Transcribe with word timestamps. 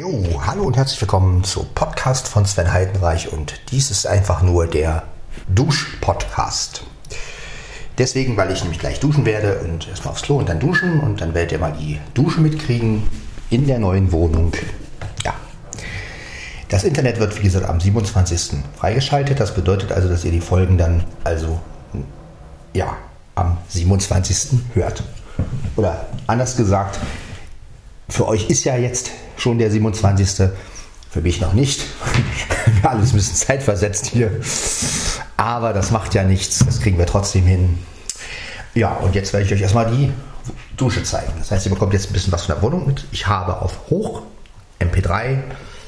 Jo, 0.00 0.40
hallo 0.46 0.62
und 0.62 0.78
herzlich 0.78 0.98
willkommen 1.02 1.44
zum 1.44 1.66
Podcast 1.74 2.26
von 2.26 2.46
Sven 2.46 2.72
Heidenreich 2.72 3.30
und 3.34 3.60
dies 3.70 3.90
ist 3.90 4.06
einfach 4.06 4.40
nur 4.40 4.66
der 4.66 5.02
Dusch-Podcast. 5.54 6.84
Deswegen, 7.98 8.34
weil 8.38 8.50
ich 8.50 8.62
nämlich 8.62 8.78
gleich 8.78 8.98
duschen 8.98 9.26
werde 9.26 9.58
und 9.58 9.88
erstmal 9.88 10.12
aufs 10.12 10.22
Klo 10.22 10.38
und 10.38 10.48
dann 10.48 10.58
duschen 10.58 11.00
und 11.00 11.20
dann 11.20 11.34
werdet 11.34 11.52
ihr 11.52 11.58
mal 11.58 11.74
die 11.78 12.00
Dusche 12.14 12.40
mitkriegen 12.40 13.02
in 13.50 13.66
der 13.66 13.78
neuen 13.78 14.10
Wohnung. 14.10 14.52
Ja. 15.22 15.34
Das 16.70 16.84
Internet 16.84 17.20
wird, 17.20 17.36
wie 17.38 17.42
gesagt, 17.42 17.68
am 17.68 17.78
27. 17.78 18.62
freigeschaltet. 18.78 19.38
Das 19.38 19.54
bedeutet 19.54 19.92
also, 19.92 20.08
dass 20.08 20.24
ihr 20.24 20.32
die 20.32 20.40
Folgen 20.40 20.78
dann 20.78 21.04
also 21.24 21.60
ja, 22.72 22.96
am 23.34 23.58
27. 23.68 24.60
hört. 24.72 25.02
Oder 25.76 26.06
anders 26.26 26.56
gesagt, 26.56 26.98
für 28.08 28.26
euch 28.26 28.48
ist 28.48 28.64
ja 28.64 28.78
jetzt 28.78 29.10
schon 29.40 29.58
der 29.58 29.70
27. 29.70 30.50
Für 31.10 31.20
mich 31.20 31.40
noch 31.40 31.54
nicht. 31.54 31.84
Alles 32.82 33.10
ein 33.10 33.16
bisschen 33.16 33.34
zeitversetzt 33.34 34.06
hier. 34.06 34.30
Aber 35.36 35.72
das 35.72 35.90
macht 35.90 36.14
ja 36.14 36.22
nichts. 36.22 36.64
Das 36.64 36.80
kriegen 36.80 36.98
wir 36.98 37.06
trotzdem 37.06 37.44
hin. 37.46 37.78
Ja, 38.74 38.92
und 38.94 39.14
jetzt 39.14 39.32
werde 39.32 39.46
ich 39.46 39.52
euch 39.52 39.60
erstmal 39.60 39.90
die 39.90 40.12
Dusche 40.76 41.02
zeigen. 41.02 41.32
Das 41.38 41.50
heißt, 41.50 41.66
ihr 41.66 41.72
bekommt 41.72 41.92
jetzt 41.92 42.10
ein 42.10 42.12
bisschen 42.12 42.32
was 42.32 42.44
von 42.44 42.54
der 42.54 42.62
Wohnung 42.62 42.86
mit. 42.86 43.06
Ich 43.10 43.26
habe 43.26 43.60
auf 43.60 43.90
Hoch 43.90 44.22
MP3 44.78 45.38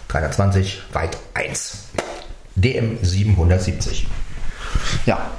320 0.08 0.82
Weit 0.92 1.16
1 1.34 1.88
DM 2.56 2.98
770. 3.02 4.06
Ja, 5.06 5.30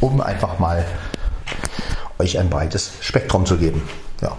um 0.00 0.20
einfach 0.20 0.58
mal 0.58 0.84
euch 2.18 2.38
ein 2.38 2.48
breites 2.48 2.92
Spektrum 3.00 3.44
zu 3.44 3.58
geben. 3.58 3.82
Ja. 4.22 4.36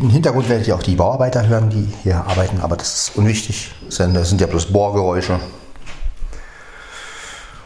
Im 0.00 0.10
Hintergrund 0.10 0.48
werdet 0.48 0.68
ihr 0.68 0.76
auch 0.76 0.82
die 0.82 0.94
Bauarbeiter 0.94 1.48
hören, 1.48 1.70
die 1.70 1.88
hier 2.04 2.24
arbeiten, 2.24 2.60
aber 2.60 2.76
das 2.76 2.94
ist 2.94 3.16
unwichtig. 3.16 3.72
Das 3.88 4.28
sind 4.28 4.40
ja 4.40 4.46
bloß 4.46 4.66
Bohrgeräusche. 4.66 5.40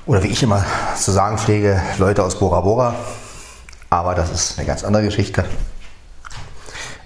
Oder 0.07 0.23
wie 0.23 0.29
ich 0.29 0.43
immer 0.43 0.65
zu 0.97 1.11
sagen 1.11 1.37
pflege, 1.37 1.83
Leute 1.99 2.25
aus 2.25 2.39
Bora 2.39 2.63
Bora. 2.63 2.95
Aber 3.91 4.15
das 4.15 4.31
ist 4.31 4.59
eine 4.59 4.67
ganz 4.67 4.83
andere 4.83 5.03
Geschichte. 5.03 5.45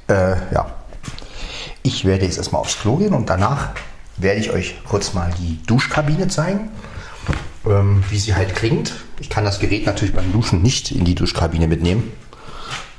Äh, 0.06 0.36
ja. 0.54 0.66
Ich 1.82 2.04
werde 2.04 2.24
jetzt 2.24 2.38
erstmal 2.38 2.60
aufs 2.60 2.78
Klo 2.78 2.96
gehen 2.96 3.12
und 3.12 3.28
danach 3.28 3.70
werde 4.18 4.38
ich 4.38 4.52
euch 4.52 4.76
kurz 4.88 5.12
mal 5.12 5.32
die 5.40 5.60
Duschkabine 5.66 6.28
zeigen, 6.28 6.70
ähm, 7.66 8.04
wie 8.10 8.18
sie 8.18 8.36
halt 8.36 8.54
klingt. 8.54 8.92
Ich 9.18 9.28
kann 9.28 9.44
das 9.44 9.58
Gerät 9.58 9.86
natürlich 9.86 10.14
beim 10.14 10.30
Duschen 10.30 10.62
nicht 10.62 10.92
in 10.92 11.04
die 11.04 11.16
Duschkabine 11.16 11.66
mitnehmen. 11.66 12.12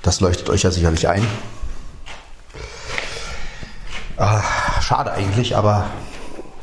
Das 0.02 0.20
leuchtet 0.20 0.50
euch 0.50 0.64
ja 0.64 0.72
sicherlich 0.72 1.08
ein. 1.08 1.26
Ah, 4.18 4.42
schade 4.82 5.12
eigentlich, 5.12 5.56
aber 5.56 5.86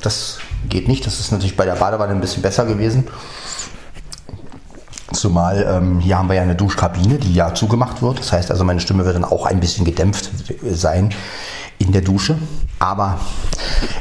das 0.02 0.38
geht 0.68 0.88
nicht. 0.88 1.06
Das 1.06 1.20
ist 1.20 1.30
natürlich 1.30 1.56
bei 1.56 1.64
der 1.64 1.76
Badewanne 1.76 2.12
ein 2.12 2.20
bisschen 2.20 2.42
besser 2.42 2.66
gewesen. 2.66 3.06
Zumal 5.12 5.64
ähm, 5.68 6.00
hier 6.00 6.18
haben 6.18 6.28
wir 6.28 6.34
ja 6.34 6.42
eine 6.42 6.56
Duschkabine, 6.56 7.18
die 7.18 7.32
ja 7.32 7.54
zugemacht 7.54 8.02
wird. 8.02 8.18
Das 8.18 8.32
heißt 8.32 8.50
also, 8.50 8.64
meine 8.64 8.80
Stimme 8.80 9.04
wird 9.04 9.14
dann 9.14 9.24
auch 9.24 9.46
ein 9.46 9.60
bisschen 9.60 9.84
gedämpft 9.84 10.30
sein 10.64 11.14
in 11.78 11.92
der 11.92 12.02
Dusche. 12.02 12.36
Aber 12.80 13.20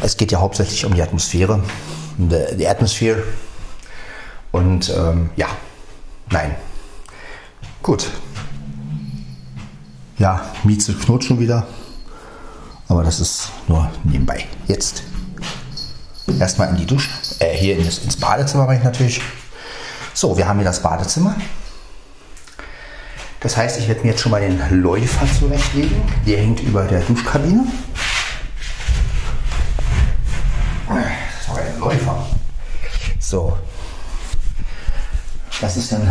es 0.02 0.18
geht 0.18 0.32
ja 0.32 0.40
hauptsächlich 0.40 0.84
um 0.86 0.96
die 0.96 1.04
Atmosphäre. 1.04 1.62
Die 2.18 2.68
Atmosphäre. 2.68 3.22
Und 4.52 4.90
ähm, 4.90 5.30
ja, 5.36 5.48
nein. 6.32 6.56
Gut. 7.84 8.10
Ja, 10.18 10.42
Mieze 10.64 10.94
knurrt 10.94 11.24
schon 11.24 11.40
wieder. 11.40 11.68
Aber 12.94 13.04
das 13.04 13.20
ist 13.20 13.50
nur 13.68 13.90
nebenbei. 14.04 14.46
Jetzt 14.68 15.02
erstmal 16.40 16.70
in 16.70 16.76
die 16.76 16.86
Dusche. 16.86 17.10
Äh, 17.40 17.58
hier 17.58 17.76
ins, 17.76 17.98
ins 17.98 18.16
Badezimmer 18.16 18.66
mache 18.66 18.76
ich 18.76 18.84
natürlich. 18.84 19.20
So, 20.14 20.38
wir 20.38 20.48
haben 20.48 20.60
hier 20.60 20.66
das 20.66 20.80
Badezimmer. 20.80 21.36
Das 23.40 23.58
heißt, 23.58 23.80
ich 23.80 23.88
werde 23.88 24.02
mir 24.02 24.10
jetzt 24.10 24.22
schon 24.22 24.32
mal 24.32 24.42
den 24.42 24.62
Läufer 24.84 25.26
zurechtlegen. 25.40 26.04
Der 26.28 26.38
hängt 26.38 26.60
über 26.60 26.84
der 26.84 27.00
Duschkabine. 27.00 27.66
Das 30.88 31.50
auch 31.50 31.58
ein 31.58 31.80
Läufer. 31.80 32.28
So. 33.18 33.58
Das 35.60 35.78
ist 35.78 35.92
dann, 35.92 36.08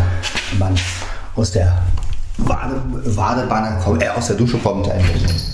wenn 0.51 0.59
man 0.59 0.79
aus 1.37 1.49
der 1.53 1.81
Bade, 2.39 2.81
Badewanne 3.15 3.79
kommt, 3.81 4.03
äh, 4.03 4.09
aus 4.09 4.27
der 4.27 4.35
Dusche 4.35 4.57
kommt, 4.57 4.91
ein 4.91 5.01
bisschen, 5.13 5.52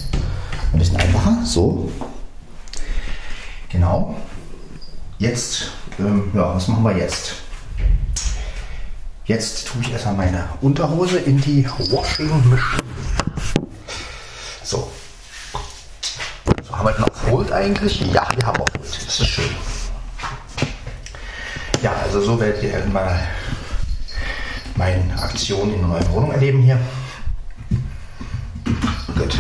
ein 0.74 0.80
bisschen 0.80 0.98
einfacher. 0.98 1.38
So. 1.46 1.92
Genau. 3.70 4.16
Jetzt, 5.18 5.72
ähm, 6.00 6.32
ja, 6.34 6.56
was 6.56 6.68
machen 6.68 6.84
wir 6.84 6.98
jetzt? 6.98 7.34
Jetzt 9.26 9.68
tue 9.68 9.82
ich 9.82 9.92
erstmal 9.92 10.16
meine 10.16 10.50
Unterhose 10.62 11.20
in 11.20 11.40
die 11.40 11.64
Washing 11.66 12.30
Machine. 12.50 12.82
So. 14.64 14.90
so 16.64 16.76
haben 16.76 16.88
wir 16.88 17.04
auf 17.04 17.32
Hold 17.32 17.52
eigentlich? 17.52 18.02
Ja, 18.12 18.28
wir 18.36 18.48
haben 18.48 18.58
Hold. 18.58 18.72
Das 18.82 19.20
ist 19.20 19.28
schön. 19.28 19.50
Ja, 21.82 21.94
also 22.04 22.22
so 22.22 22.40
werdet 22.40 22.64
ihr 22.64 22.84
mal 22.92 23.20
meine 24.76 25.22
Aktion 25.22 25.74
in 25.74 25.80
der 25.80 25.88
neuen 25.88 26.10
Wohnung 26.10 26.32
erleben 26.32 26.62
hier. 26.62 26.80
Gut. 29.16 29.38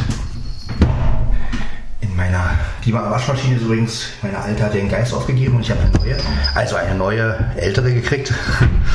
In 2.01 2.16
meiner, 2.16 2.59
die 2.90 2.96
Waschmaschine 2.96 3.56
ist 3.56 3.62
übrigens, 3.62 4.06
meine 4.24 4.40
alte 4.40 4.64
hat 4.64 4.74
den 4.74 4.90
Geist 4.90 5.14
aufgegeben 5.14 5.58
und 5.58 5.62
ich 5.62 5.70
habe 5.70 5.82
eine 5.82 5.92
neue, 5.92 6.18
also 6.56 6.76
eine 6.76 6.96
neue, 6.96 7.52
ältere 7.56 7.94
gekriegt. 7.94 8.34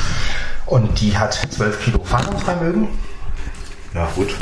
Und 0.65 0.99
die 0.99 1.17
hat 1.17 1.33
12 1.49 1.81
Kilo 1.81 2.03
Fahrungsvermögen. 2.03 2.89
Ja, 3.93 4.09
gut. 4.13 4.35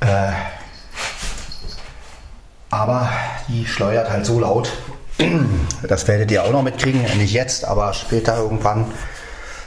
Äh, 0.00 0.32
aber 2.70 3.08
die 3.46 3.66
schleudert 3.66 4.10
halt 4.10 4.26
so 4.26 4.40
laut. 4.40 4.72
Das 5.86 6.08
werdet 6.08 6.32
ihr 6.32 6.42
auch 6.42 6.50
noch 6.50 6.62
mitkriegen. 6.62 7.02
Nicht 7.18 7.32
jetzt, 7.32 7.64
aber 7.64 7.92
später 7.92 8.36
irgendwann. 8.36 8.86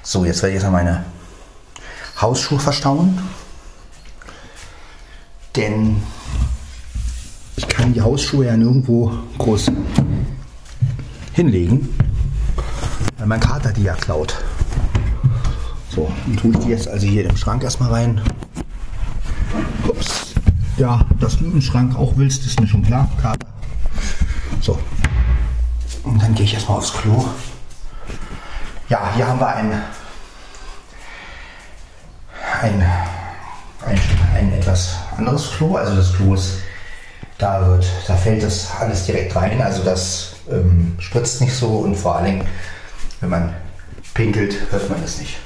So, 0.04 0.26
jetzt 0.26 0.42
werde 0.42 0.58
ich 0.58 0.62
jetzt 0.62 0.70
meine 0.70 1.06
Hausschuhe 2.20 2.60
verstauen. 2.60 3.18
Denn 5.56 6.04
kann 7.92 7.96
die 7.96 8.02
Hausschuhe 8.02 8.46
ja 8.46 8.56
nirgendwo 8.56 9.12
groß 9.38 9.70
hinlegen 11.34 11.90
weil 13.18 13.28
mein 13.28 13.40
Kater 13.40 13.74
die 13.74 13.84
ja 13.84 13.96
klaut. 13.96 14.34
So, 15.90 16.10
dann 16.26 16.38
tue 16.38 16.52
ich 16.52 16.58
die 16.60 16.70
jetzt 16.70 16.88
also 16.88 17.06
hier 17.06 17.30
im 17.30 17.36
Schrank 17.36 17.64
erstmal 17.64 17.92
rein. 17.92 18.22
Ups. 19.88 20.34
Ja, 20.78 21.06
dass 21.20 21.38
du 21.38 21.46
im 21.46 21.62
Schrank 21.62 21.98
auch 21.98 22.14
willst, 22.16 22.46
ist 22.46 22.62
mir 22.62 22.68
schon 22.68 22.82
klar, 22.82 23.10
Kater. 23.22 23.46
So. 24.62 24.80
Und 26.04 26.22
dann 26.22 26.34
gehe 26.34 26.46
ich 26.46 26.54
erstmal 26.54 26.78
aufs 26.78 26.94
Klo. 26.94 27.26
Ja, 28.88 29.12
hier 29.16 29.28
haben 29.28 29.40
wir 29.40 29.54
ein, 29.54 29.74
ein, 32.62 32.84
ein, 33.86 34.00
ein 34.34 34.54
etwas 34.54 34.96
anderes 35.18 35.52
Klo. 35.52 35.76
Also 35.76 35.96
das 35.96 36.14
Klo 36.14 36.36
ist, 36.36 36.62
da 37.42 37.66
wird, 37.68 37.86
da 38.08 38.16
fällt 38.16 38.44
das 38.44 38.70
alles 38.80 39.06
direkt 39.06 39.36
rein. 39.36 39.62
Also 39.62 39.84
das 39.84 40.34
ähm, 40.50 40.96
spritzt 41.00 41.42
nicht 41.42 41.54
so 41.54 41.68
und 41.68 41.96
vor 41.96 42.16
allen 42.16 42.26
Dingen 42.26 42.48
wenn 43.22 43.30
man 43.30 43.54
pinkelt, 44.16 44.56
hört 44.72 44.90
man 44.90 45.02
es 45.04 45.20
nicht. 45.20 45.38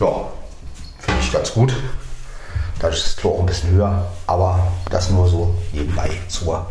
Ja, 0.00 0.26
finde 0.98 1.20
ich 1.20 1.32
ganz 1.32 1.52
gut. 1.52 1.74
Dadurch 2.80 2.98
ist 2.98 3.16
das 3.16 3.24
auch 3.24 3.38
ein 3.38 3.46
bisschen 3.46 3.70
höher, 3.70 4.04
aber 4.26 4.66
das 4.90 5.10
nur 5.10 5.28
so 5.28 5.54
nebenbei 5.72 6.10
zur 6.28 6.66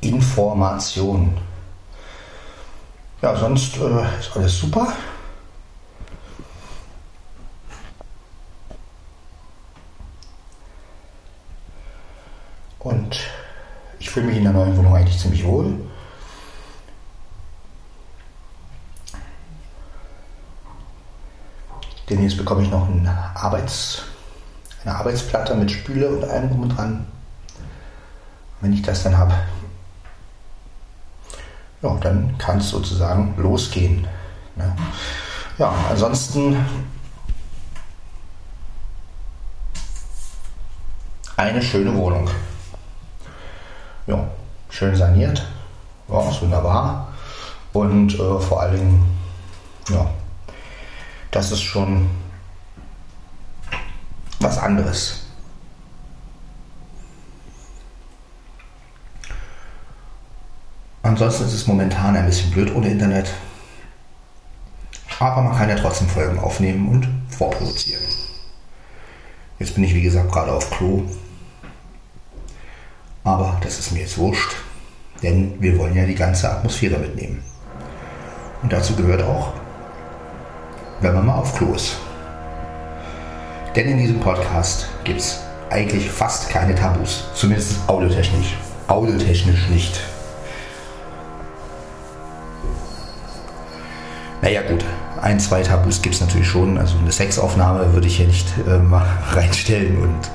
Information. 0.00 1.36
Ja, 3.20 3.36
sonst 3.36 3.76
äh, 3.76 4.20
ist 4.20 4.36
alles 4.36 4.56
super. 4.56 4.92
Und 12.82 13.20
ich 14.00 14.10
fühle 14.10 14.26
mich 14.26 14.36
in 14.36 14.44
der 14.44 14.52
neuen 14.52 14.76
Wohnung 14.76 14.96
eigentlich 14.96 15.18
ziemlich 15.18 15.44
wohl. 15.44 15.78
Demnächst 22.10 22.36
bekomme 22.36 22.62
ich 22.62 22.70
noch 22.70 22.88
ein 22.88 23.08
Arbeits, 23.34 24.02
eine 24.84 24.96
Arbeitsplatte 24.96 25.54
mit 25.54 25.70
Spüle 25.70 26.08
und 26.08 26.24
allem 26.24 26.48
drum 26.50 26.62
und 26.62 26.76
dran. 26.76 27.06
Wenn 28.60 28.72
ich 28.72 28.82
das 28.82 29.04
dann 29.04 29.16
habe, 29.16 29.34
ja, 31.82 31.94
dann 32.00 32.36
kann 32.38 32.58
es 32.58 32.68
sozusagen 32.68 33.34
losgehen. 33.38 34.06
Ne? 34.56 34.76
Ja, 35.58 35.72
ansonsten 35.88 36.56
eine 41.36 41.62
schöne 41.62 41.94
Wohnung. 41.94 42.28
Schön 44.72 44.96
saniert. 44.96 45.46
Ja, 46.08 46.30
ist 46.30 46.40
wunderbar. 46.40 47.12
Und 47.74 48.14
äh, 48.14 48.40
vor 48.40 48.62
allen 48.62 48.76
Dingen, 48.76 49.18
ja, 49.90 50.10
das 51.30 51.52
ist 51.52 51.60
schon 51.60 52.08
was 54.40 54.56
anderes. 54.56 55.26
Ansonsten 61.02 61.44
ist 61.44 61.52
es 61.52 61.66
momentan 61.66 62.16
ein 62.16 62.24
bisschen 62.24 62.50
blöd 62.50 62.74
ohne 62.74 62.88
Internet. 62.88 63.30
Aber 65.18 65.42
man 65.42 65.54
kann 65.54 65.68
ja 65.68 65.76
trotzdem 65.76 66.08
Folgen 66.08 66.38
aufnehmen 66.38 66.88
und 66.88 67.08
vorproduzieren. 67.28 68.02
Jetzt 69.58 69.74
bin 69.74 69.84
ich 69.84 69.94
wie 69.94 70.02
gesagt 70.02 70.32
gerade 70.32 70.50
auf 70.50 70.70
Klo. 70.70 71.02
Aber 73.24 73.58
das 73.62 73.78
ist 73.78 73.92
mir 73.92 74.00
jetzt 74.00 74.18
wurscht, 74.18 74.56
denn 75.22 75.54
wir 75.60 75.78
wollen 75.78 75.94
ja 75.94 76.04
die 76.04 76.14
ganze 76.14 76.50
Atmosphäre 76.50 76.98
mitnehmen. 76.98 77.42
Und 78.62 78.72
dazu 78.72 78.94
gehört 78.96 79.22
auch, 79.22 79.52
wenn 81.00 81.14
man 81.14 81.26
mal 81.26 81.36
auf 81.36 81.56
Klo 81.56 81.74
ist. 81.74 81.96
Denn 83.74 83.88
in 83.88 83.98
diesem 83.98 84.20
Podcast 84.20 84.88
gibt 85.04 85.20
es 85.20 85.40
eigentlich 85.70 86.10
fast 86.10 86.50
keine 86.50 86.74
Tabus, 86.74 87.24
zumindest 87.34 87.76
audiotechnisch. 87.86 88.56
Audiotechnisch 88.88 89.68
nicht. 89.68 90.00
Naja 94.42 94.62
gut, 94.62 94.84
ein, 95.22 95.38
zwei 95.38 95.62
Tabus 95.62 96.02
gibt 96.02 96.16
es 96.16 96.20
natürlich 96.20 96.48
schon. 96.48 96.76
Also 96.76 96.98
eine 96.98 97.12
Sexaufnahme 97.12 97.92
würde 97.94 98.08
ich 98.08 98.16
hier 98.16 98.26
nicht 98.26 98.48
äh, 98.66 98.78
mal 98.78 99.06
reinstellen 99.30 100.02
und 100.02 100.30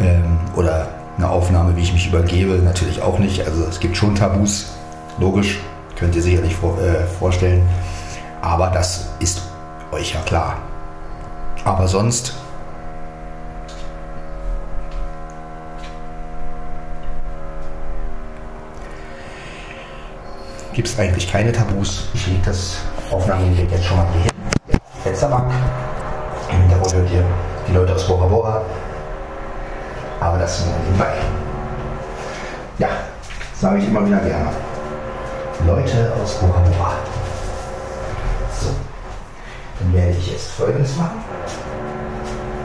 ähm, 0.00 0.38
oder 0.54 0.97
eine 1.18 1.28
Aufnahme, 1.28 1.76
wie 1.76 1.82
ich 1.82 1.92
mich 1.92 2.06
übergebe, 2.06 2.54
natürlich 2.62 3.02
auch 3.02 3.18
nicht. 3.18 3.44
Also 3.44 3.64
es 3.64 3.80
gibt 3.80 3.96
schon 3.96 4.14
Tabus, 4.14 4.72
logisch, 5.18 5.58
könnt 5.96 6.14
ihr 6.14 6.22
sicherlich 6.22 6.54
vor, 6.54 6.78
äh, 6.80 7.04
vorstellen. 7.18 7.68
Aber 8.40 8.68
das 8.68 9.08
ist 9.18 9.42
euch 9.90 10.14
ja 10.14 10.20
klar. 10.20 10.58
Aber 11.64 11.88
sonst 11.88 12.34
gibt 20.72 20.86
es 20.86 20.98
eigentlich 21.00 21.30
keine 21.30 21.50
Tabus. 21.50 22.08
Ich 22.14 22.28
lege 22.28 22.42
das 22.44 22.78
Aufnahmegerät 23.10 23.72
jetzt 23.72 23.84
schon 23.84 23.96
mal 23.96 24.06
hier 24.12 24.22
hin. 24.22 24.80
Fensterbank. 25.02 25.50
Im 26.50 26.60
Hintergrund 26.60 26.94
hört 26.94 27.10
ihr 27.10 27.24
die 27.68 27.72
Leute 27.72 27.94
aus 27.96 28.06
Bora 28.06 28.26
Bora. 28.26 28.62
Aber 30.20 30.38
das 30.38 30.64
nur 30.64 30.74
nebenbei. 30.84 31.12
Ja, 32.78 32.88
sage 33.54 33.78
ich 33.78 33.88
immer 33.88 34.04
wieder 34.06 34.18
gerne. 34.18 34.50
Leute 35.66 36.12
aus 36.22 36.34
Bora. 36.34 36.62
So, 38.60 38.68
dann 39.78 39.92
werde 39.92 40.12
ich 40.12 40.32
jetzt 40.32 40.50
folgendes 40.52 40.96
machen. 40.96 41.22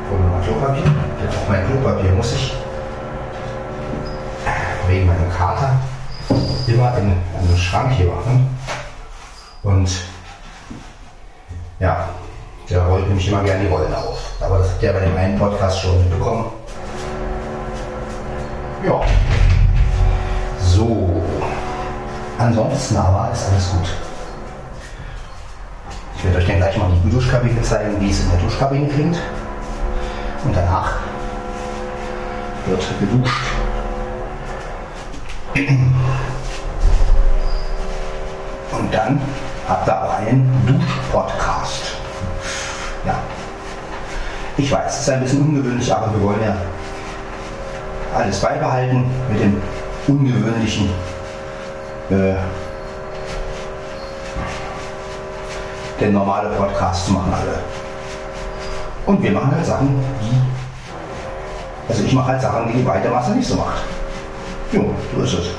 Hol 0.10 0.20
mir 0.20 0.28
mal 0.28 0.42
Klopapier. 0.42 0.84
Denn 0.84 1.30
auch 1.30 1.50
mein 1.50 1.66
Klopapier 1.68 2.12
muss 2.12 2.34
ich 2.34 2.56
wegen 4.88 5.08
meinem 5.08 5.32
Kater 5.32 5.74
immer 6.68 6.98
in 6.98 7.06
einen 7.38 7.58
Schrank 7.58 7.92
hier 7.94 8.08
machen. 8.08 8.58
Und 9.64 9.90
ja, 11.80 12.10
der 12.70 12.82
rollt 12.84 13.08
nämlich 13.08 13.28
immer 13.28 13.44
gerne 13.44 13.64
die 13.64 13.70
Rollen 13.70 13.94
auf. 13.94 14.20
Aber 14.40 14.60
das 14.60 14.70
habt 14.70 14.84
ihr 14.84 14.94
bei 14.94 15.00
dem 15.00 15.18
einen 15.18 15.38
Podcast 15.38 15.82
schon 15.82 16.00
mitbekommen. 16.00 16.46
Ja. 18.86 19.02
So. 20.60 21.24
Ansonsten 22.38 22.98
aber 22.98 23.32
ist 23.32 23.48
alles 23.50 23.72
gut. 23.72 23.90
Ich 26.18 26.24
werde 26.26 26.38
euch 26.38 26.48
dann 26.48 26.58
gleich 26.58 26.78
mal 26.78 26.90
die 27.06 27.10
Duschkabine 27.10 27.62
zeigen, 27.62 28.00
wie 28.02 28.10
es 28.10 28.20
in 28.20 28.32
der 28.32 28.40
Duschkabine 28.40 28.88
klingt. 28.88 29.18
Und 30.44 30.56
danach 30.56 30.96
wird 32.66 32.84
geduscht. 33.00 33.46
Und 38.72 38.94
dann 38.94 39.22
habt 39.70 39.88
ihr 39.88 40.04
auch 40.04 40.20
einen 40.20 40.50
Dusch-Podcast. 40.68 41.94
Ja. 43.06 43.16
Ich 44.58 44.72
weiß, 44.72 44.94
es 44.94 45.00
ist 45.02 45.10
ein 45.10 45.22
bisschen 45.22 45.42
ungewöhnlich, 45.42 45.94
aber 45.94 46.14
wir 46.14 46.22
wollen 46.22 46.42
ja 46.44 46.56
alles 48.16 48.40
beibehalten 48.40 49.06
mit 49.32 49.42
dem 49.42 49.62
ungewöhnlichen. 50.08 50.90
Äh, 52.10 52.36
denn 56.00 56.14
normale 56.14 56.50
Podcasts 56.50 57.10
machen 57.10 57.34
alle. 57.34 57.60
Und 59.06 59.22
wir 59.22 59.32
machen 59.32 59.56
halt 59.56 59.66
Sachen, 59.66 60.04
die. 60.22 61.92
Also 61.92 62.04
ich 62.04 62.14
mache 62.14 62.28
halt 62.28 62.42
Sachen, 62.42 62.68
die 62.68 62.78
die 62.78 62.84
breite 62.84 63.10
Masse 63.10 63.32
nicht 63.32 63.48
so 63.48 63.56
macht. 63.56 63.82
Jo, 64.72 64.94
so 65.16 65.24
ist 65.24 65.34
es. 65.34 65.50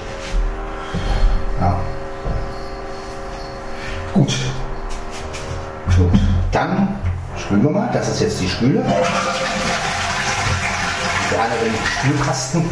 Ja. 1.61 1.77
Gut. 4.12 4.35
Gut. 5.97 6.21
Dann 6.51 6.89
spülen 7.37 7.62
wir 7.62 7.71
mal. 7.71 7.91
Das 7.93 8.09
ist 8.09 8.21
jetzt 8.21 8.41
die 8.41 8.49
Spüle. 8.49 8.83
Gerne 11.44 11.56
den 11.62 11.75
Spülkasten. 11.85 12.64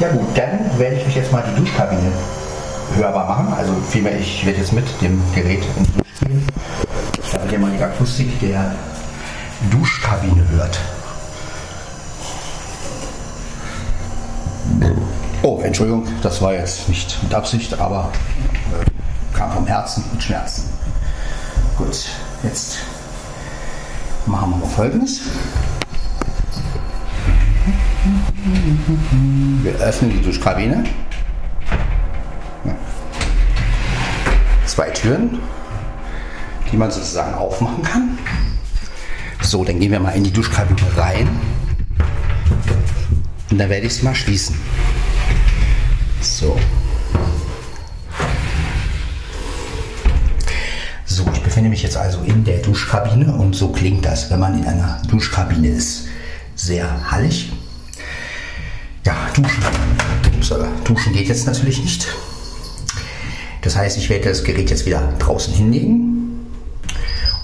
Ja 0.00 0.08
gut, 0.08 0.36
dann 0.36 0.78
werde 0.78 0.96
ich 0.96 1.06
euch 1.06 1.16
jetzt 1.16 1.32
mal 1.32 1.42
die 1.50 1.58
Duschkabine 1.58 2.12
hörbar 2.96 3.26
machen. 3.26 3.54
Also 3.54 3.72
vielmehr, 3.88 4.18
ich 4.18 4.44
werde 4.44 4.58
jetzt 4.58 4.74
mit 4.74 4.84
dem 5.00 5.22
Gerät 5.34 5.64
in 5.78 5.84
die 5.84 5.92
Dusch 5.92 6.20
gehen, 6.26 6.46
damit 7.32 7.52
ihr 7.52 7.58
mal 7.58 7.70
die 7.70 7.82
Akustik 7.82 8.38
der 8.40 8.74
Duschkabine 9.70 10.46
hört. 10.50 10.78
Oh, 15.40 15.58
Entschuldigung, 15.62 16.06
das 16.22 16.42
war 16.42 16.52
jetzt 16.52 16.86
nicht 16.90 17.22
mit 17.22 17.32
Absicht, 17.32 17.80
aber 17.80 18.12
äh, 18.78 19.36
kam 19.36 19.50
vom 19.52 19.66
Herzen 19.66 20.04
mit 20.12 20.22
Schmerzen. 20.22 20.79
Gut, 21.80 22.04
jetzt 22.42 22.80
machen 24.26 24.50
wir 24.50 24.56
mal 24.58 24.66
folgendes. 24.66 25.22
Wir 29.62 29.74
öffnen 29.76 30.10
die 30.10 30.20
Duschkabine. 30.20 30.84
Zwei 34.66 34.90
Türen, 34.90 35.38
die 36.70 36.76
man 36.76 36.90
sozusagen 36.90 37.32
aufmachen 37.32 37.82
kann. 37.82 38.18
So, 39.40 39.64
dann 39.64 39.80
gehen 39.80 39.90
wir 39.90 40.00
mal 40.00 40.10
in 40.10 40.24
die 40.24 40.32
Duschkabine 40.32 40.82
rein. 40.98 41.28
Und 43.50 43.56
dann 43.56 43.70
werde 43.70 43.86
ich 43.86 43.94
sie 43.94 44.04
mal 44.04 44.14
schließen. 44.14 44.54
So. 46.20 46.58
Befinde 51.60 51.76
mich 51.76 51.82
jetzt 51.82 51.98
also 51.98 52.22
in 52.22 52.42
der 52.44 52.56
Duschkabine 52.60 53.34
und 53.34 53.54
so 53.54 53.68
klingt 53.68 54.02
das, 54.06 54.30
wenn 54.30 54.40
man 54.40 54.58
in 54.58 54.64
einer 54.64 55.02
Duschkabine 55.10 55.68
ist. 55.68 56.06
Sehr 56.54 57.10
hallig. 57.10 57.52
Ja, 59.04 59.14
duschen. 59.34 59.62
Duschen 60.84 61.12
geht 61.12 61.28
jetzt 61.28 61.46
natürlich 61.46 61.82
nicht. 61.82 62.08
Das 63.60 63.76
heißt, 63.76 63.98
ich 63.98 64.08
werde 64.08 64.30
das 64.30 64.42
Gerät 64.42 64.70
jetzt 64.70 64.86
wieder 64.86 65.12
draußen 65.18 65.52
hinlegen 65.52 66.46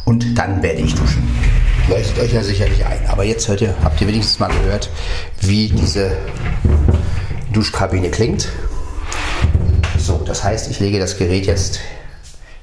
und 0.06 0.38
dann 0.38 0.62
werde 0.62 0.80
ich 0.80 0.94
duschen. 0.94 1.23
Leuchtet 1.87 2.18
euch 2.18 2.32
ja 2.32 2.42
sicherlich 2.42 2.87
ein. 2.87 3.06
Aber 3.08 3.25
jetzt 3.25 3.46
hört 3.49 3.61
ihr, 3.61 3.75
habt 3.85 4.00
ihr 4.00 4.08
wenigstens 4.08 4.38
mal 4.38 4.49
gehört, 4.49 4.88
wie 5.42 5.68
diese 5.68 6.16
Duschkabine 7.52 8.08
klingt. 8.08 8.49
So, 9.99 10.23
das 10.25 10.42
heißt, 10.42 10.70
ich 10.70 10.80
lege 10.80 10.99
das 10.99 11.18
Gerät 11.18 11.44
jetzt 11.44 11.80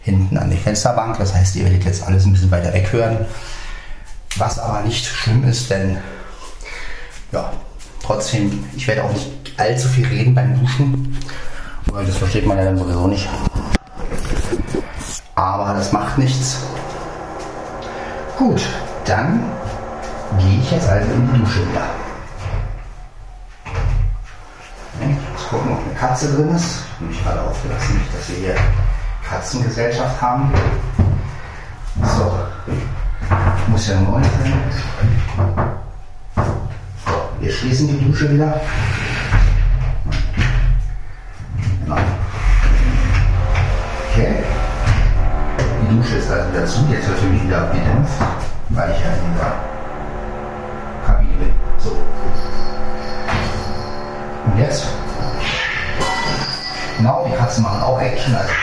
hinten 0.04 0.38
an 0.38 0.50
die 0.50 0.58
Fensterbank. 0.58 1.18
Das 1.18 1.34
heißt, 1.34 1.56
ihr 1.56 1.66
werdet 1.66 1.86
jetzt 1.86 2.04
alles 2.04 2.26
ein 2.26 2.34
bisschen 2.34 2.52
weiter 2.52 2.74
weg 2.74 2.92
hören. 2.92 3.26
Was 4.38 4.60
aber 4.60 4.82
nicht 4.82 5.06
schlimm 5.06 5.44
ist, 5.48 5.70
denn 5.70 5.98
ja, 7.32 7.52
trotzdem, 8.02 8.64
ich 8.76 8.88
werde 8.88 9.04
auch 9.04 9.12
nicht 9.12 9.30
allzu 9.58 9.88
viel 9.88 10.06
reden 10.08 10.36
beim 10.36 10.60
Duschen. 10.60 11.18
Weil 11.88 12.06
das 12.06 12.18
versteht 12.18 12.46
man 12.46 12.58
ja 12.58 12.66
dann 12.66 12.78
sowieso 12.78 13.08
nicht. 13.08 13.28
Aber 15.36 15.74
das 15.74 15.92
macht 15.92 16.18
nichts. 16.18 16.60
Gut, 18.38 18.62
dann 19.06 19.44
gehe 20.40 20.60
ich 20.60 20.72
jetzt 20.72 20.88
also 20.88 21.12
in 21.12 21.34
die 21.34 21.40
Dusche 21.40 21.60
wieder. 21.70 21.86
Jetzt 25.00 25.50
gucken, 25.50 25.72
ob 25.72 25.80
eine 25.86 25.96
Katze 25.96 26.34
drin 26.34 26.56
ist. 26.56 26.66
Ich 26.66 27.00
habe 27.00 27.06
mich 27.06 27.24
gerade 27.24 27.42
aufgelassen, 27.42 28.02
dass 28.16 28.30
wir 28.30 28.38
hier 28.38 28.56
Katzengesellschaft 29.34 30.22
haben. 30.22 30.54
So. 32.04 32.32
Muss 33.68 33.88
ja 33.88 34.00
neu 34.00 34.22
sein. 34.22 34.54
Wir 37.40 37.52
schließen 37.52 37.88
die 37.88 38.06
Dusche 38.06 38.32
wieder. 38.32 38.62
Genau. 41.84 41.98
Okay. 44.12 44.44
Die 45.82 45.96
Dusche 45.96 46.16
ist 46.18 46.30
also 46.30 46.52
wieder 46.52 46.66
zu. 46.66 46.80
Jetzt 46.92 47.08
wird 47.10 47.32
mich 47.32 47.44
wieder 47.44 47.68
gedämpft, 47.68 48.14
weil 48.70 48.92
ich 48.92 49.00
ja 49.00 49.12
in 49.14 49.38
der 49.38 49.54
Kabine 51.08 51.34
bin. 51.38 51.54
So. 51.80 51.90
Und 54.46 54.60
jetzt? 54.60 54.88
Genau, 56.98 57.28
die 57.28 57.36
Katzen 57.36 57.64
machen 57.64 57.82
auch 57.82 58.00
Action. 58.00 58.36
Also 58.36 58.54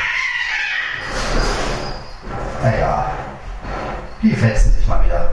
naja, 2.63 3.11
die 4.23 4.35
fetzen 4.35 4.73
sich 4.73 4.87
mal 4.87 5.05
wieder. 5.05 5.29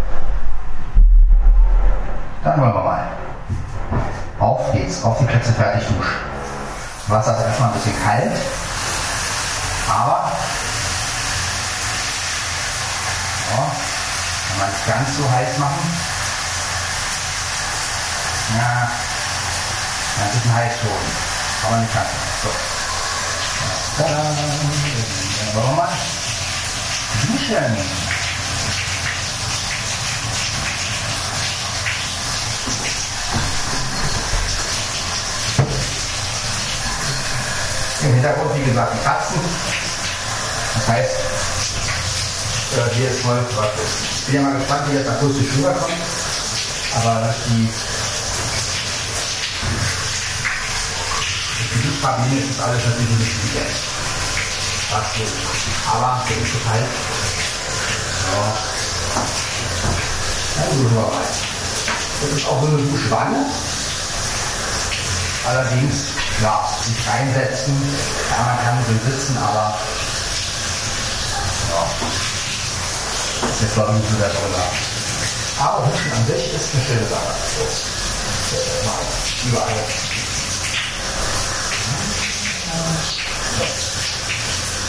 Dann 2.43 2.61
wollen 2.61 2.73
wir 2.73 2.83
mal. 2.83 3.07
Auf 4.39 4.71
geht's, 4.71 5.03
auf 5.03 5.17
die 5.17 5.25
Plätze 5.25 5.51
fertig 5.53 5.87
duschen. 5.87 6.15
Wasser 7.07 7.37
ist 7.37 7.45
erstmal 7.45 7.69
ein 7.69 7.73
bisschen 7.73 8.03
kalt, 8.03 8.31
aber 9.89 10.31
ja, 13.49 13.57
kann 13.57 14.57
man 14.59 14.69
es 14.69 14.85
ganz 14.85 15.17
so 15.17 15.31
heiß 15.31 15.57
machen. 15.57 15.97
Ja, 18.57 18.89
ganz 20.19 20.33
bisschen 20.33 20.53
heiß 20.53 20.73
schon, 20.81 21.67
aber 21.67 21.77
nicht 21.77 21.93
ganz 21.93 22.09
so. 22.43 22.49
Dann 23.97 24.13
wollen 25.55 25.69
wir 25.69 25.75
mal 25.75 25.89
duschen. 27.27 27.77
Im 38.03 38.13
Hintergrund, 38.13 38.55
wie 38.55 38.63
gesagt, 38.63 38.93
die 38.93 39.03
Katzen. 39.03 39.41
Das 40.75 40.87
heißt, 40.87 41.15
äh, 42.77 42.95
hier 42.95 43.09
ist 43.09 43.21
voll 43.21 43.43
praktisch. 43.55 43.83
Ich 44.19 44.25
bin 44.27 44.35
ja 44.35 44.41
mal 44.41 44.57
gespannt, 44.57 44.83
wie 44.91 44.97
das 44.97 45.07
akustisch 45.07 45.47
rüberkommt. 45.57 45.93
Aber 46.95 47.21
dass 47.21 47.35
die 47.47 47.69
Kabine 52.01 52.39
ist 52.39 52.59
alles 52.61 52.85
natürlich 52.85 53.09
ein 53.09 53.96
wieder. 55.15 55.31
Aber 55.93 56.23
der 56.29 56.37
ist 56.37 56.53
so 56.53 56.59
kalt. 56.67 56.83
Ja. 58.33 58.77
Ja, 60.57 60.63
gut, 60.75 60.91
mal 60.95 61.03
rein. 61.03 61.27
Das 62.21 62.31
ist 62.31 62.47
auch 62.47 62.61
so 62.61 62.67
eine 62.67 62.77
Duschwanne. 62.77 63.45
Allerdings, 65.47 65.95
ja, 66.41 66.67
sich 66.83 67.07
reinsetzen. 67.07 67.73
Ja, 68.31 68.43
man 68.43 68.57
kann 68.57 68.85
drin 68.85 68.99
sitzen, 69.05 69.37
aber 69.37 69.77
ja, 71.69 71.87
das 73.47 73.61
jetzt 73.61 73.73
glaube 73.75 73.93
ich 73.93 74.01
nicht 74.01 74.11
so 74.11 74.17
der 74.17 74.27
Brille. 74.27 74.63
Aber 75.59 75.87
Duschen 75.87 76.11
an 76.11 76.25
sich 76.25 76.53
ist 76.53 76.73
eine 76.73 76.83
schöne 76.83 77.07
Sache. 77.07 77.33
So, 78.49 78.57
mal 78.87 78.99
überall. 79.45 80.06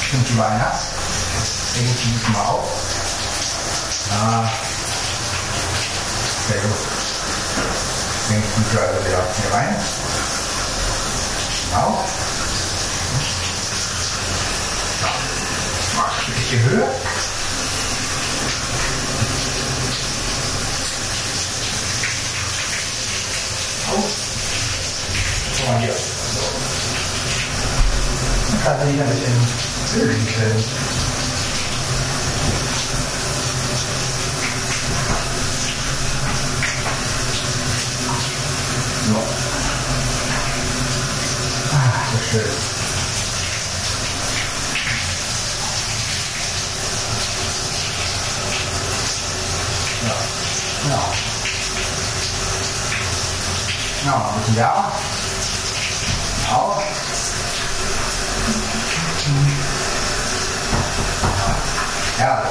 Stimmt 0.09 0.31
überall 0.31 0.57
nass. 0.57 0.87
Deswegen 1.75 1.95
schließen 1.99 2.33
wir 2.33 2.49
auf. 2.49 2.67
Ja. 4.09 4.51
Sehr 6.49 6.63
gut. 6.63 6.79
Tue 8.29 8.39
ich 8.39 8.79
also 8.81 9.05
wieder 9.05 9.23
hier 9.37 9.53
rein. 9.53 9.77
Genau. 11.69 12.05
Ein 16.27 16.35
bisschen 16.35 16.63
Höhe. 16.63 16.89
Guck 25.59 25.69
mal 25.69 25.79
hier. 25.81 25.93
So. 25.93 25.99
Dann 28.51 28.61
kann 28.65 28.79
wieder 28.91 29.05
ein 29.05 29.11
bisschen 29.11 29.68
Öl 29.97 30.13
hinstellen. 30.13 30.65
So. 39.07 39.17
Ah, 41.73 41.93
das 42.13 42.21
ist 42.21 42.31
schön. 42.31 42.43
Ja. 50.05 50.91
Ja. 50.91 51.01
Ja, 54.05 54.29
ein 54.29 54.41
bisschen 54.41 54.57
wärmer. 54.57 54.93
Auch. 56.51 56.83
Ja, 62.19 62.43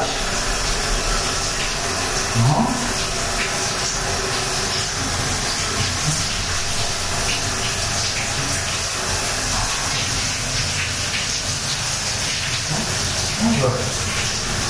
gut. 13.61 13.71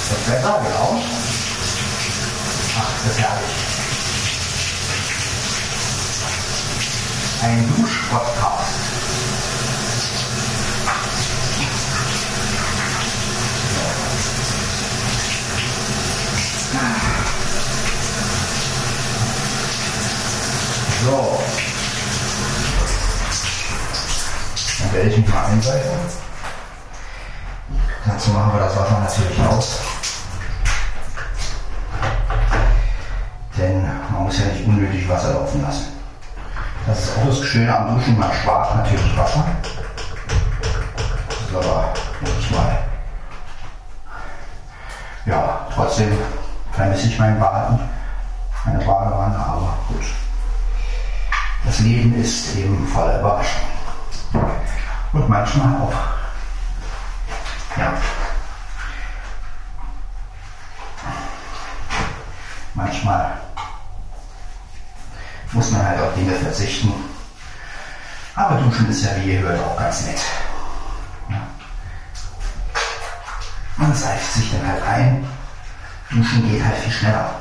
Das 0.10 0.28
Wetter, 0.28 0.60
genau. 0.64 1.02
Ach, 2.80 2.92
das 3.04 3.12
ist 3.12 3.20
herrlich. 3.20 3.56
Ein 7.44 7.76
Duschpodcast. 7.76 8.67
So. 21.08 21.40
Dann 24.80 24.94
werde 24.94 25.10
ich 25.10 25.18
mich 25.18 25.30
mal 25.30 25.46
einseifen. 25.46 25.90
Dazu 28.06 28.32
machen 28.32 28.52
wir 28.54 28.60
das 28.60 28.76
Wasser 28.76 29.00
natürlich 29.00 29.40
aus. 29.48 29.80
Denn 33.58 33.84
man 34.12 34.24
muss 34.24 34.38
ja 34.38 34.48
nicht 34.48 34.68
unnötig 34.68 35.08
Wasser 35.08 35.32
laufen 35.32 35.62
lassen. 35.62 35.94
Das 36.86 37.00
ist 37.00 37.18
auch 37.18 37.26
das 37.26 37.40
Schöne 37.40 37.74
am 37.74 37.96
Duschen, 37.96 38.20
man 38.20 38.34
spart 38.34 38.76
natürlich 38.76 39.18
Wasser. 39.18 39.46
Das 41.30 41.40
ist 41.40 41.56
aber 41.56 41.94
wirklich 42.20 42.52
mal. 42.52 42.80
Ja, 45.26 45.68
trotzdem 45.74 46.18
vermisse 46.74 47.08
ich 47.08 47.18
mein 47.18 47.40
Baden, 47.40 47.80
meine 48.66 48.80
Badewanne, 48.80 49.38
aber 49.38 49.78
gut. 49.88 50.04
Das 51.68 51.80
Leben 51.80 52.16
ist 52.16 52.56
eben 52.56 52.88
voller 52.88 53.20
Überraschungen. 53.20 53.68
Und 55.12 55.28
manchmal 55.28 55.82
auch. 55.82 55.94
Ja. 57.78 57.94
Manchmal 62.74 63.34
muss 65.52 65.72
man 65.72 65.86
halt 65.86 66.00
auf 66.00 66.14
Dinge 66.16 66.32
verzichten. 66.36 66.94
Aber 68.36 68.56
Duschen 68.62 68.90
ist 68.90 69.04
ja, 69.04 69.10
wie 69.18 69.34
ihr 69.34 69.40
hört, 69.42 69.60
auch 69.60 69.78
ganz 69.78 70.06
nett. 70.06 70.22
Ja. 71.30 71.42
Man 73.76 73.94
seift 73.94 74.34
sich 74.34 74.52
dann 74.52 74.66
halt 74.66 74.84
ein. 74.84 75.28
Duschen 76.12 76.50
geht 76.50 76.64
halt 76.64 76.78
viel 76.78 76.94
schneller. 76.94 77.36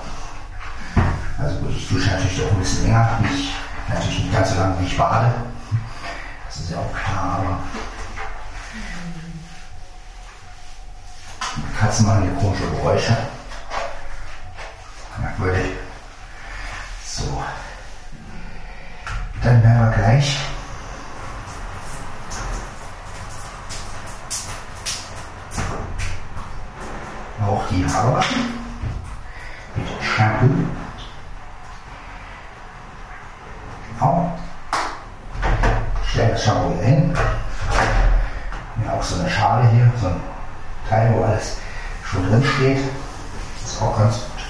Also 1.38 1.58
gut, 1.60 1.76
ich 1.76 1.88
dusche 1.88 2.10
natürlich 2.10 2.42
auch 2.44 2.50
ein 2.50 2.58
bisschen 2.58 2.86
länger. 2.86 3.20
Nicht, 3.20 3.52
natürlich 3.88 4.24
nicht 4.24 4.32
ganz 4.32 4.50
so 4.50 4.56
lange, 4.56 4.80
wie 4.80 4.86
ich 4.86 4.96
bade. 4.96 5.32
Das 6.46 6.56
ist 6.56 6.70
ja 6.70 6.78
auch 6.78 6.92
klar, 6.92 7.38
aber 7.40 7.58
Katzen 11.78 12.06
machen 12.06 12.22
hier 12.22 12.32
komische 12.34 12.68
Geräusche. 12.70 13.16
Merkwürdig. 15.18 15.72
So. 17.04 17.42
Dann 19.42 19.62
werden 19.62 19.80
wir 19.80 19.96
gleich 19.96 20.38
Das 36.36 36.44
Shampoo 36.44 36.74
hier 36.74 36.86
hin. 36.86 37.14
Mir 38.76 38.92
auch 38.92 39.02
so 39.02 39.20
eine 39.20 39.30
Schale 39.30 39.68
hier, 39.70 39.90
so 40.00 40.08
ein 40.08 40.20
Teil, 40.88 41.14
wo 41.14 41.24
alles 41.24 41.56
schon 42.04 42.28
drin 42.28 42.44
steht. 42.56 42.78
Ist 43.64 43.80
auch 43.80 43.98
ganz 43.98 44.16
gut. 44.16 44.44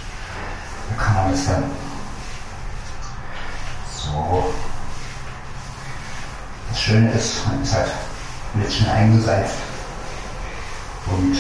Da 0.90 1.02
kann 1.02 1.14
man 1.14 1.30
das 1.30 1.46
dann 1.46 1.64
so. 3.94 4.52
Das 6.68 6.80
Schöne 6.80 7.12
ist, 7.12 7.46
man 7.46 7.62
ist 7.62 7.74
halt 7.74 7.90
ein 8.54 8.60
bisschen 8.60 8.88
eingeseift 8.88 9.54
und 11.06 11.36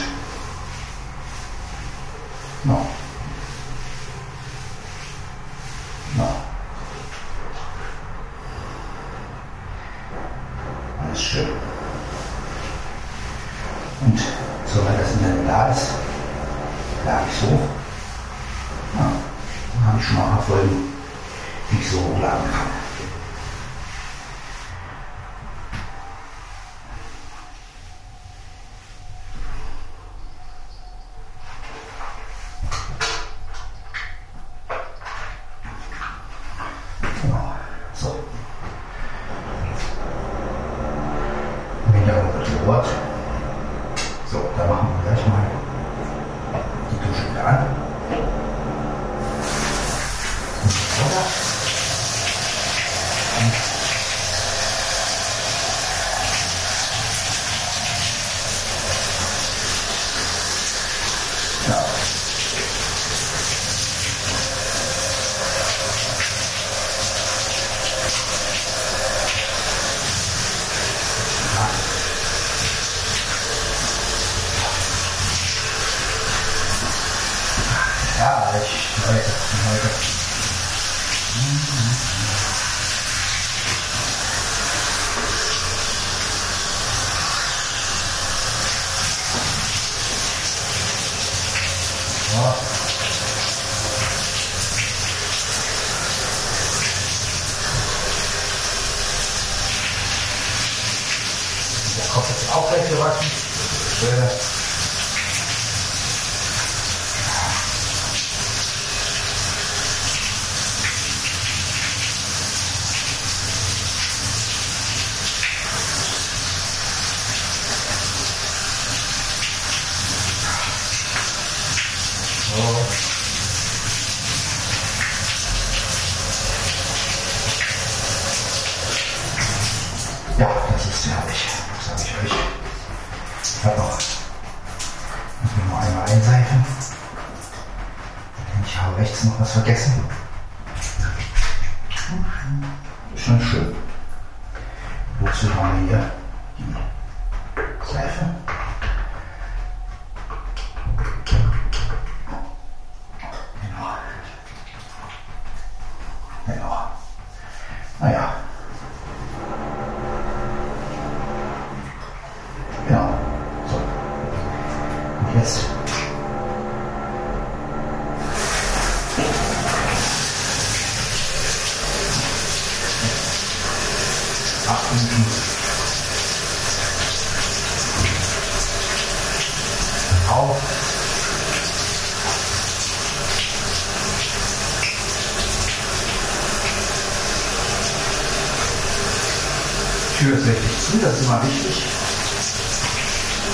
Ist 190.16 190.24
richtig 190.24 190.80
zu, 190.80 190.96
das 190.98 191.20
ist 191.20 191.26
immer 191.26 191.42
wichtig. 191.44 191.84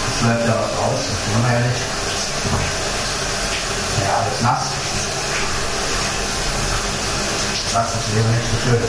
Es 0.08 0.22
bleibt 0.22 0.46
ja 0.46 0.54
was 0.54 0.78
aus, 0.78 1.00
das 1.00 1.18
ist 1.18 1.36
unehrlich. 1.36 1.78
Ja, 4.04 4.12
alles 4.22 4.40
nass. 4.42 4.64
Das 7.74 7.88
ist 7.88 8.08
eben 8.16 8.30
nicht 8.30 8.46
so 8.48 8.56
schön. 8.62 8.82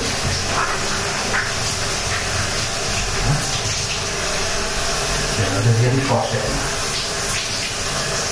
Der 5.39 5.47
würde 5.55 5.71
sich 5.79 5.93
nicht 5.93 6.07
vorstellen. 6.07 6.57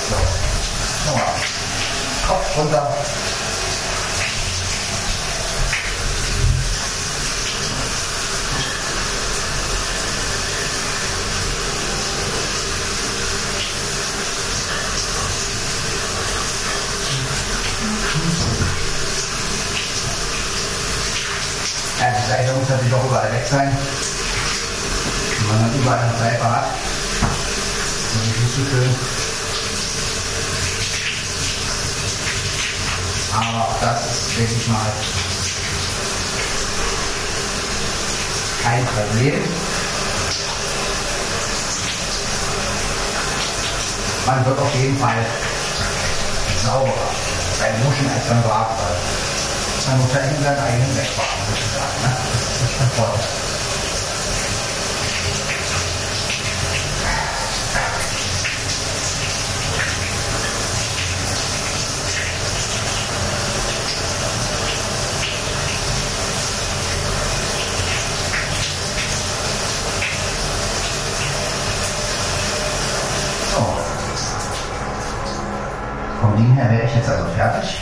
So. 0.08 0.16
Nochmal. 1.10 1.34
Kopf 2.28 2.56
runter. 2.56 2.84
Ja, 22.02 22.10
die 22.10 22.26
Seite 22.28 22.51
muss 22.62 22.70
natürlich 22.70 22.94
auch 22.94 23.04
überall 23.04 23.32
weg 23.32 23.44
sein. 23.50 23.76
Wenn 25.38 25.48
man 25.48 25.68
dann 25.68 25.80
überall 25.80 25.98
eine 25.98 26.16
Seife 26.16 26.44
hat, 26.44 26.66
ist 27.96 28.14
das 28.14 28.22
nicht 28.22 28.54
so 28.54 28.64
schön. 28.70 28.94
Aber 33.34 33.62
auch 33.64 33.80
das 33.80 34.12
ist, 34.12 34.38
denke 34.38 34.54
ich 34.54 34.68
mal, 34.68 34.92
kein 38.62 38.86
Problem. 38.86 39.42
Man 44.24 44.46
wird 44.46 44.58
auf 44.60 44.74
jeden 44.76 44.98
Fall 45.00 45.26
sauberer 46.64 46.92
beim 47.58 47.82
Duschen 47.82 48.08
als 48.14 48.28
beim 48.28 48.42
weil 48.42 49.22
Man 49.88 50.00
muss 50.00 50.14
ja 50.14 50.20
in 50.20 50.42
seinen 50.42 50.58
eigenen 50.60 50.96
wegbaden, 50.96 51.42
sozusagen. 51.50 52.02
Ne? 52.02 52.16
Das 52.32 52.40
ist 52.40 52.41
davon. 52.82 53.06
So. 73.52 73.76
Vom 76.20 76.36
Ding 76.36 76.54
her 76.54 76.70
wäre 76.70 76.86
ich 76.86 76.94
jetzt 76.94 77.08
also 77.08 77.26
fertig. 77.36 77.81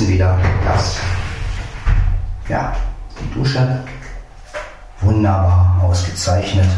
Schließen 0.00 0.08
wieder 0.08 0.38
das. 0.64 0.96
Ja, 2.48 2.74
die 3.20 3.34
Dusche. 3.34 3.84
Wunderbar 5.00 5.80
ausgezeichnet. 5.82 6.68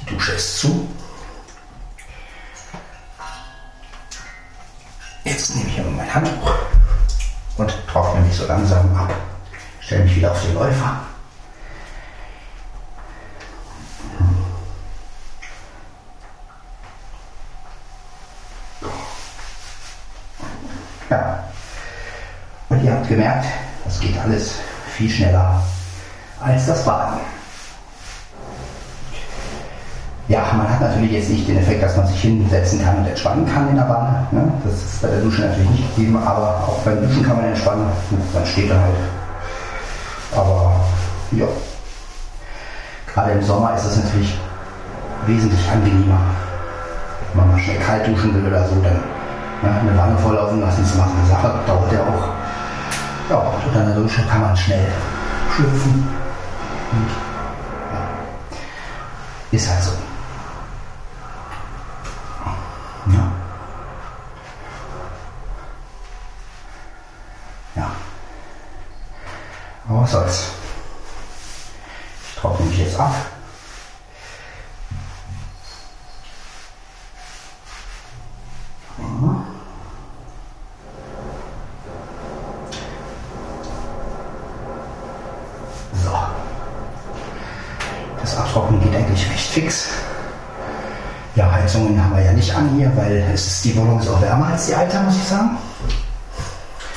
Die 0.00 0.06
Dusche 0.06 0.32
ist 0.32 0.58
zu. 0.58 0.88
Jetzt 5.24 5.54
nehme 5.54 5.68
ich 5.68 5.80
aber 5.80 5.90
mein 5.90 6.14
Handtuch 6.14 6.54
und 7.56 7.72
trockne 7.86 8.20
mich 8.22 8.36
so 8.36 8.46
langsam 8.46 8.94
ab. 8.96 9.12
Stelle 9.80 10.04
mich 10.04 10.16
wieder 10.16 10.32
auf 10.32 10.42
den 10.42 10.54
Läufer. 10.54 11.09
Gemerkt, 23.10 23.46
das 23.84 24.00
geht 24.00 24.16
alles 24.24 24.54
viel 24.96 25.10
schneller 25.10 25.60
als 26.40 26.66
das 26.66 26.84
Baden. 26.84 27.18
Ja, 30.28 30.44
man 30.56 30.68
hat 30.70 30.80
natürlich 30.80 31.10
jetzt 31.10 31.28
nicht 31.28 31.48
den 31.48 31.58
Effekt, 31.58 31.82
dass 31.82 31.96
man 31.96 32.06
sich 32.06 32.20
hinsetzen 32.20 32.80
kann 32.84 32.98
und 32.98 33.06
entspannen 33.06 33.44
kann 33.52 33.68
in 33.68 33.74
der 33.74 33.82
Bahn. 33.82 34.26
Ne? 34.30 34.52
Das 34.64 34.74
ist 34.74 35.02
bei 35.02 35.08
der 35.08 35.20
Dusche 35.20 35.42
natürlich 35.42 35.70
nicht 35.70 35.96
gegeben, 35.96 36.16
aber 36.16 36.68
auch 36.68 36.78
beim 36.84 37.02
Duschen 37.02 37.24
kann 37.24 37.36
man 37.36 37.46
entspannen. 37.46 37.86
Man 38.32 38.46
steht 38.46 38.70
dann 38.70 38.80
halt. 38.80 38.94
Aber 40.36 40.76
ja, 41.32 41.46
gerade 43.12 43.32
im 43.32 43.42
Sommer 43.42 43.74
ist 43.74 43.86
es 43.86 44.04
natürlich 44.04 44.38
wesentlich 45.26 45.68
angenehmer. 45.68 46.20
Wenn 47.32 47.44
man 47.44 47.50
mal 47.50 47.60
schnell 47.60 47.78
kalt 47.80 48.06
duschen 48.06 48.32
will 48.32 48.46
oder 48.46 48.68
so, 48.68 48.76
dann 48.84 49.02
ja, 49.64 49.80
eine 49.80 49.98
Wanne 49.98 50.16
volllaufen 50.18 50.60
lassen, 50.60 50.84
ist 50.84 50.94
so 50.94 51.02
eine 51.02 51.26
Sache. 51.28 51.58
Dauert 51.66 51.92
ja 51.92 52.00
auch. 52.02 52.49
Ja, 53.30 53.38
und 53.38 53.76
an 53.76 53.86
der 53.86 53.94
Dusche 53.94 54.26
kann 54.26 54.40
man 54.40 54.56
schnell 54.56 54.90
schlüpfen. 55.54 56.08
Ja, 57.92 58.08
ist 59.52 59.68
halt 59.68 59.82
so. 59.84 59.92
Ja. 63.06 63.32
Ja. 67.76 67.90
Aber 69.88 70.02
was 70.02 70.10
soll's. 70.10 70.48
Ich 72.28 72.34
trockne 72.40 72.66
mich 72.66 72.78
jetzt 72.78 72.98
ab. 72.98 73.14
So. 85.92 86.12
Das 88.20 88.36
Abtrocknen 88.36 88.80
geht 88.80 88.94
fix. 89.70 89.88
Ja, 91.36 91.50
Heizungen 91.50 92.02
haben 92.02 92.16
wir 92.16 92.24
ja 92.24 92.32
nicht 92.32 92.54
an 92.54 92.70
hier, 92.76 92.90
weil 92.96 93.24
es 93.32 93.46
ist, 93.46 93.64
die 93.64 93.76
Wohnung 93.76 94.00
ist 94.00 94.08
auch 94.08 94.20
wärmer 94.20 94.48
als 94.48 94.66
die 94.66 94.74
alte, 94.74 94.98
muss 95.00 95.16
ich 95.16 95.24
sagen. 95.24 95.56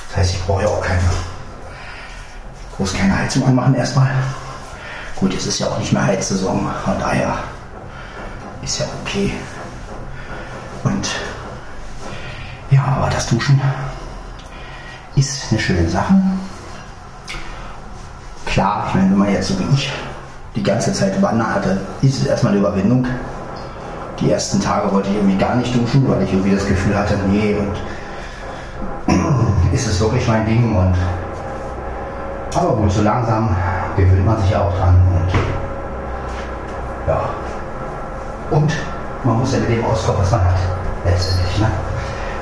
Das 0.09 0.17
heißt, 0.17 0.31
ich 0.33 0.43
brauche 0.43 0.63
ja 0.63 0.67
auch 0.67 0.81
keine 0.81 0.99
groß 2.75 2.93
keine 2.93 3.15
Heizung 3.19 3.45
anmachen 3.45 3.75
erstmal. 3.75 4.09
Gut, 5.15 5.36
es 5.36 5.45
ist 5.45 5.59
ja 5.59 5.67
auch 5.67 5.77
nicht 5.77 5.93
mehr 5.93 6.03
Heizsaison, 6.03 6.67
von 6.83 6.99
daher 6.99 7.38
ist 8.63 8.79
ja 8.79 8.86
okay. 9.03 9.31
Und 10.83 11.09
ja, 12.71 12.83
aber 12.83 13.12
das 13.12 13.27
Duschen 13.27 13.62
ist 15.15 15.51
eine 15.51 15.59
schöne 15.59 15.88
Sache. 15.88 16.15
Klar, 18.47 18.86
ich 18.88 18.95
meine, 18.95 19.12
wenn 19.12 19.17
man 19.19 19.31
jetzt 19.31 19.49
so 19.49 19.59
wie 19.59 19.75
ich 19.75 19.91
die 20.55 20.63
ganze 20.63 20.93
Zeit 20.93 21.21
Wandern 21.21 21.53
hatte, 21.53 21.79
ist 22.01 22.21
es 22.21 22.27
erstmal 22.27 22.53
eine 22.53 22.61
Überwindung. 22.61 23.05
Die 24.19 24.31
ersten 24.31 24.61
Tage 24.61 24.91
wollte 24.91 25.09
ich 25.09 25.15
irgendwie 25.15 25.37
gar 25.37 25.55
nicht 25.55 25.75
duschen, 25.75 26.07
weil 26.07 26.21
ich 26.23 26.31
irgendwie 26.31 26.55
das 26.55 26.65
Gefühl 26.67 26.97
hatte, 26.97 27.17
nee, 27.29 27.55
und 27.55 29.13
ist 29.73 29.87
es 29.87 29.99
wirklich 29.99 30.27
mein 30.27 30.45
Ding 30.45 30.75
und 30.75 30.93
aber 32.55 32.75
gut, 32.75 32.91
so 32.91 33.01
langsam 33.01 33.55
gewöhnt 33.97 34.25
man 34.25 34.39
sich 34.41 34.51
ja 34.51 34.61
auch 34.61 34.77
dran 34.77 34.95
und 35.15 35.33
ja. 37.07 37.21
Und 38.51 38.71
man 39.23 39.39
muss 39.39 39.53
ja 39.53 39.59
mit 39.59 39.69
dem 39.69 39.83
auskommen, 39.85 40.21
was 40.21 40.31
man 40.31 40.41
hat. 40.41 40.59
Letztendlich. 41.03 41.59
Ne? 41.59 41.67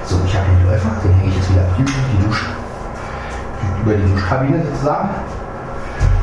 So, 0.06 0.18
ich 0.26 0.36
habe 0.36 0.46
den 0.48 0.68
Läufer, 0.68 0.90
den 1.04 1.14
hänge 1.14 1.30
ich 1.30 1.38
jetzt 1.38 1.50
wieder 1.50 1.62
über 1.78 1.86
die 1.86 2.28
Dusche, 2.28 2.46
über 3.84 3.94
die 3.94 4.12
Duschkabine 4.12 4.64
sozusagen, 4.66 5.10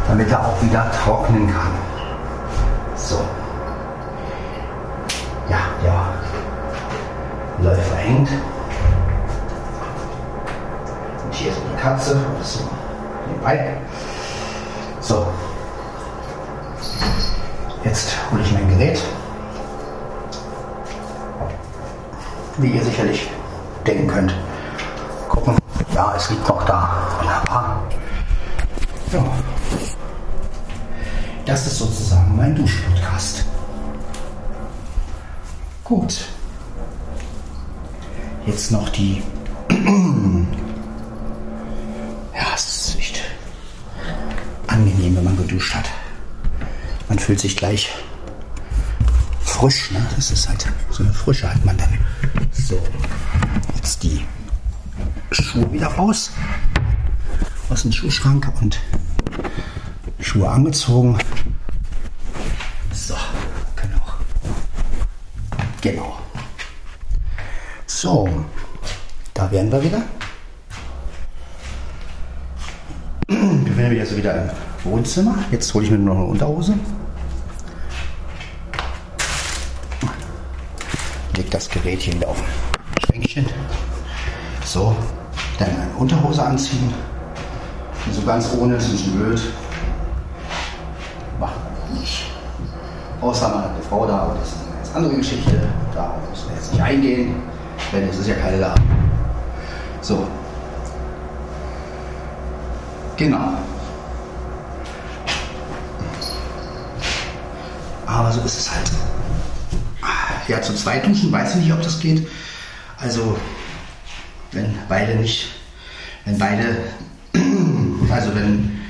damit 0.09 0.31
er 0.31 0.45
auch 0.45 0.63
wieder 0.63 0.91
trocknen 0.91 1.47
kann. 1.47 1.71
So. 2.97 3.21
Ja, 5.49 5.59
ja. 5.85 6.09
Läufer 7.63 7.97
hängt. 7.97 8.31
Und 11.25 11.35
hier 11.35 11.53
so 11.53 11.61
eine 11.61 11.81
Katze, 11.81 12.17
so 12.43 12.61
nebenbei. 13.29 13.75
So. 15.01 15.27
Jetzt 17.85 18.17
hole 18.31 18.43
ich 18.43 18.53
mein 18.53 18.69
Gerät. 18.71 19.03
Wie 22.57 22.69
ihr 22.69 22.83
sicherlich 22.83 23.31
denken 23.87 24.09
könnt. 24.09 24.35
Gucken. 25.29 25.57
Ja, 25.95 26.15
es 26.17 26.31
liegt 26.31 26.49
noch 26.49 26.65
da. 26.65 26.91
Wunderbar. 27.21 27.83
Ja. 29.13 29.25
Das 31.49 31.67
ist 31.67 31.79
sozusagen 31.79 32.37
mein 32.37 32.55
Duschpodcast. 32.55 33.47
Gut. 35.83 36.29
Jetzt 38.45 38.71
noch 38.71 38.91
die. 38.91 39.23
ja, 42.35 42.55
es 42.55 42.67
ist 42.91 42.99
echt 42.99 43.23
angenehm, 44.67 45.17
wenn 45.17 45.25
man 45.25 45.39
geduscht 45.39 45.75
hat. 45.75 45.87
Man 47.09 47.18
fühlt 47.29 47.41
sich 47.41 47.59
gleich 47.59 47.91
frisch. 49.43 49.91
Ne? 49.91 50.01
Das 50.17 50.31
ist 50.31 50.49
halt 50.49 50.67
so 50.91 51.03
eine 51.03 51.13
Frische 51.13 51.53
hat 51.53 51.63
man 51.63 51.77
dann. 51.77 51.99
So, 52.53 52.81
jetzt 53.77 54.03
die 54.03 54.25
Schuhe 55.33 55.71
wieder 55.71 55.89
raus 55.89 56.31
aus 57.69 57.83
dem 57.83 57.93
Schuhschrank 57.93 58.51
und 58.63 58.81
Schuhe 60.21 60.49
angezogen. 60.49 61.19
So, 62.95 63.15
genau. 63.77 64.03
Genau. 65.83 66.19
So, 67.85 68.27
da 69.35 69.51
wären 69.51 69.71
wir 69.71 69.85
wieder. 69.85 70.03
Wir 73.27 73.77
wären 73.77 73.97
jetzt 73.97 74.17
wieder 74.17 74.35
im 74.35 74.51
Wohnzimmer. 74.91 75.37
Jetzt 75.51 75.75
hole 75.75 75.85
ich 75.85 75.91
mir 75.91 75.99
nur 75.99 76.15
noch 76.15 76.23
eine 76.23 76.31
Unterhose. 76.31 76.79
Leg 81.49 81.53
das 81.53 81.71
Gerät 81.71 82.03
hier 82.03 82.13
wieder 82.13 82.29
auf 82.29 82.43
Schränkchen. 83.07 83.47
So, 84.67 84.95
dann 85.59 85.69
eine 85.69 85.97
Unterhose 85.97 86.43
anziehen. 86.43 86.93
So 88.13 88.21
ganz 88.23 88.51
ohne 88.59 88.77
ist 88.77 88.85
ein 88.85 88.93
bisschen 88.93 89.13
blöd. 89.19 89.41
Macht 91.41 91.55
man 91.55 92.01
nicht. 92.01 92.27
Außer 93.23 93.49
man 93.49 93.65
hat 93.65 93.71
eine 93.71 93.83
Frau 93.83 94.07
da, 94.07 94.19
aber 94.19 94.35
das 94.35 94.49
ist 94.49 94.57
eine 94.67 94.77
ganz 94.77 94.95
andere 94.95 95.15
Geschichte. 95.15 95.69
Da 95.95 96.17
müssen 96.29 96.49
wir 96.51 96.57
jetzt 96.57 96.73
nicht 96.73 96.83
eingehen, 96.83 97.43
denn 97.95 98.09
es 98.11 98.19
ist 98.19 98.29
ja 98.29 98.35
keine 98.35 98.59
da. 98.59 98.75
So. 100.03 100.27
Genau. 103.17 103.55
Aber 108.07 108.33
so 108.33 108.41
ist 108.43 108.59
es 108.59 108.68
zweit 110.89 111.07
duschen, 111.07 111.31
weiß 111.31 111.57
ich 111.57 111.63
nicht, 111.63 111.73
ob 111.73 111.83
das 111.83 112.01
geht. 112.01 112.27
Also, 112.99 113.37
wenn 114.53 114.75
beide 114.89 115.17
nicht, 115.17 115.49
wenn 116.25 116.39
beide, 116.39 116.65
also 118.11 118.35
wenn 118.35 118.81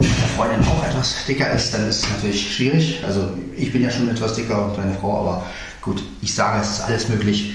der 0.00 0.28
Freundin 0.36 0.66
auch 0.66 0.84
etwas 0.84 1.26
dicker 1.28 1.50
ist, 1.52 1.74
dann 1.74 1.86
ist 1.88 2.04
es 2.04 2.10
natürlich 2.10 2.54
schwierig. 2.54 3.02
Also 3.06 3.28
ich 3.56 3.72
bin 3.72 3.82
ja 3.82 3.90
schon 3.90 4.08
etwas 4.08 4.34
dicker 4.34 4.66
und 4.66 4.76
meine 4.78 4.94
Frau, 4.94 5.20
aber 5.20 5.46
gut, 5.82 6.02
ich 6.22 6.34
sage, 6.34 6.62
es 6.62 6.70
ist 6.70 6.80
alles 6.80 7.08
möglich. 7.08 7.52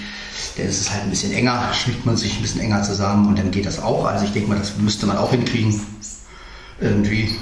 Dann 0.56 0.68
ist 0.68 0.82
es 0.82 0.92
halt 0.92 1.04
ein 1.04 1.10
bisschen 1.10 1.34
enger, 1.34 1.70
schmiegt 1.74 2.06
man 2.06 2.16
sich 2.16 2.38
ein 2.38 2.42
bisschen 2.42 2.62
enger 2.62 2.84
zusammen 2.84 3.28
und 3.28 3.40
dann 3.40 3.52
geht 3.52 3.66
das 3.66 3.82
auch. 3.82 4.06
Also 4.06 4.26
ich 4.26 4.32
denke 4.32 4.50
mal, 4.50 4.60
das 4.60 4.78
müsste 4.78 5.08
man 5.08 5.18
auch 5.18 5.32
hinkriegen. 5.32 5.82
Irgendwie. 6.80 7.36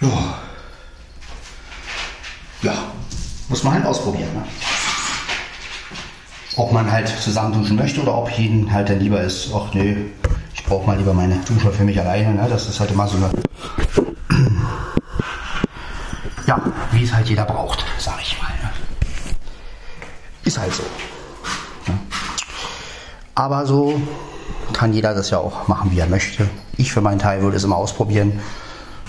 Ja, 0.00 0.37
muss 3.48 3.64
man 3.64 3.74
halt 3.74 3.86
ausprobieren. 3.86 4.32
Ne? 4.34 4.44
Ob 6.56 6.72
man 6.72 6.90
halt 6.90 7.08
zusammen 7.08 7.54
duschen 7.54 7.76
möchte 7.76 8.02
oder 8.02 8.16
ob 8.16 8.30
jeden 8.30 8.72
halt 8.72 8.88
dann 8.88 9.00
lieber 9.00 9.20
ist, 9.20 9.50
ach 9.54 9.72
nee, 9.74 9.96
ich 10.54 10.64
brauche 10.64 10.86
mal 10.86 10.98
lieber 10.98 11.14
meine 11.14 11.36
Dusche 11.36 11.70
für 11.72 11.84
mich 11.84 11.98
alleine. 11.98 12.34
Ne? 12.34 12.46
Das 12.48 12.68
ist 12.68 12.80
halt 12.80 12.90
immer 12.90 13.06
so 13.06 13.16
eine. 13.16 13.30
Ja, 16.46 16.62
wie 16.92 17.04
es 17.04 17.12
halt 17.12 17.28
jeder 17.28 17.44
braucht, 17.44 17.84
sag 17.98 18.22
ich 18.22 18.40
mal. 18.40 18.48
Ne? 18.48 18.70
Ist 20.44 20.58
halt 20.58 20.72
so. 20.72 20.82
Ne? 21.86 21.98
Aber 23.34 23.66
so 23.66 24.00
kann 24.72 24.94
jeder 24.94 25.12
das 25.12 25.28
ja 25.28 25.36
auch 25.38 25.68
machen, 25.68 25.90
wie 25.90 25.98
er 25.98 26.06
möchte. 26.06 26.48
Ich 26.78 26.90
für 26.90 27.02
meinen 27.02 27.18
Teil 27.18 27.42
würde 27.42 27.58
es 27.58 27.64
immer 27.64 27.76
ausprobieren 27.76 28.40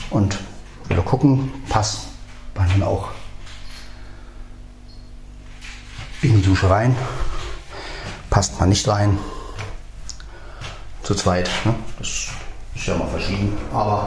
und 0.10 0.38
würde 0.90 1.02
gucken, 1.02 1.50
passt 1.70 2.08
bei 2.54 2.66
mir 2.76 2.86
auch 2.86 3.08
in 6.22 6.39
die 6.39 6.39
Dusche 6.50 6.68
rein, 6.68 6.96
passt 8.32 8.60
man 8.60 8.70
nicht 8.70 8.88
rein. 8.88 9.20
Zu 11.04 11.14
zweit, 11.14 11.48
ne? 11.64 11.76
das 12.00 12.08
ist 12.76 12.88
ja 12.88 12.96
mal 12.96 13.08
verschieden, 13.08 13.56
aber 13.72 14.06